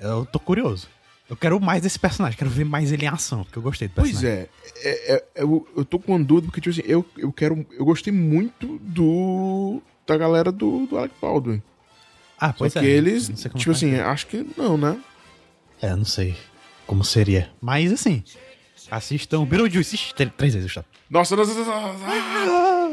eu 0.00 0.26
tô 0.26 0.38
curioso. 0.38 0.88
Eu 1.28 1.36
quero 1.36 1.60
mais 1.60 1.82
desse 1.82 1.98
personagem, 1.98 2.36
quero 2.36 2.50
ver 2.50 2.64
mais 2.64 2.90
ele 2.90 3.04
em 3.04 3.08
ação, 3.08 3.44
porque 3.44 3.56
eu 3.58 3.62
gostei 3.62 3.86
do 3.86 3.94
Pois 3.94 4.10
personagem. 4.10 4.48
é, 4.82 4.88
é, 4.88 5.14
é, 5.36 5.42
eu, 5.42 5.68
eu 5.76 5.84
tô 5.84 5.98
com 6.00 6.12
uma 6.16 6.24
dúvida, 6.24 6.46
porque, 6.48 6.60
tipo 6.60 6.70
assim, 6.80 6.90
eu, 6.90 7.06
eu 7.16 7.32
quero. 7.32 7.64
Eu 7.70 7.84
gostei 7.84 8.12
muito 8.12 8.78
do. 8.80 9.80
da 10.06 10.16
galera 10.16 10.50
do, 10.50 10.86
do 10.86 10.98
Alec 10.98 11.14
Baldwin. 11.22 11.62
Ah, 12.36 12.52
pois 12.52 12.72
Só 12.72 12.80
é. 12.80 12.82
que 12.82 12.88
eles, 12.88 13.28
tipo 13.28 13.64
vai 13.66 13.74
assim, 13.74 13.94
acho 13.96 14.26
que 14.26 14.44
não, 14.56 14.76
né? 14.76 14.98
É, 15.80 15.94
não 15.94 16.04
sei 16.04 16.36
como 16.86 17.04
seria. 17.04 17.48
Mas 17.60 17.92
assim, 17.92 18.24
assistam 18.90 19.44
Beetlejuice 19.44 19.94
Ixi, 19.94 20.14
três 20.14 20.32
três 20.36 20.54
vezes, 20.54 20.66
Gustavo. 20.66 20.86
Nossa, 21.08 21.36
nossa, 21.36 21.54
nossa, 21.54 21.70
nossa. 21.70 22.04
ah! 22.06 22.90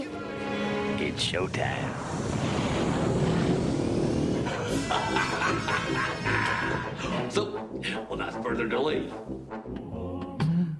It's 1.01 1.23
showtime. 1.23 1.87
So, 7.93 8.05
without 8.09 8.43
further 8.43 8.67
delay, 8.67 9.07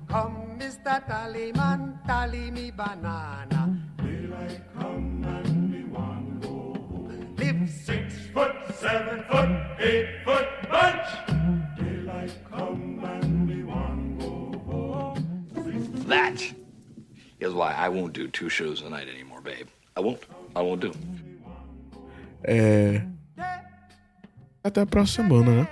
Come, 0.09 0.57
Mr. 0.59 1.03
Tallyman, 1.07 1.99
tally 2.07 2.49
me 2.51 2.71
banana. 2.71 3.77
Daylight 3.97 4.61
come 4.73 5.23
and 5.23 5.71
me 5.71 5.83
one 5.83 6.39
go 6.41 6.47
home. 6.49 7.35
Live 7.37 7.69
six 7.69 8.13
foot, 8.33 8.55
seven 8.75 9.23
foot, 9.29 9.49
eight 9.79 10.07
foot 10.25 10.47
bunch. 10.71 11.07
Daylight 11.77 12.33
come 12.49 13.03
and 13.03 13.47
me 13.47 13.63
one 13.63 14.17
go 14.17 14.59
home. 14.65 16.03
that 16.07 16.41
is 17.39 17.53
why 17.53 17.73
I 17.73 17.89
won't 17.89 18.13
do 18.13 18.27
two 18.27 18.49
shows 18.49 18.81
a 18.81 18.89
night 18.89 19.07
anymore, 19.07 19.41
babe. 19.41 19.67
I 19.95 19.99
won't. 20.01 20.23
I 20.55 20.61
won't 20.61 20.81
do. 20.81 20.91
É. 22.43 23.01
Até 24.63 24.81
a 24.81 24.85
próxima 24.85 25.27
semana, 25.27 25.63
né? 25.63 25.67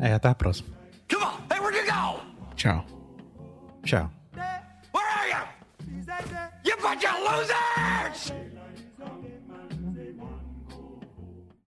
É, 0.00 0.12
até 0.14 0.28
a 0.28 0.34
próxima. 0.34 0.68
Come 1.08 1.24
on. 1.24 1.34
Hey, 1.50 1.60
where'd 1.60 1.76
you 1.76 1.84
go? 1.86 2.20
Tchau. 2.56 2.84
Tchau. 3.84 4.10
Where 4.92 5.06
are 5.06 5.28
you? 5.28 5.36
You 6.64 6.76
bunch 6.82 7.04
of 7.04 7.14
losers! 7.20 8.53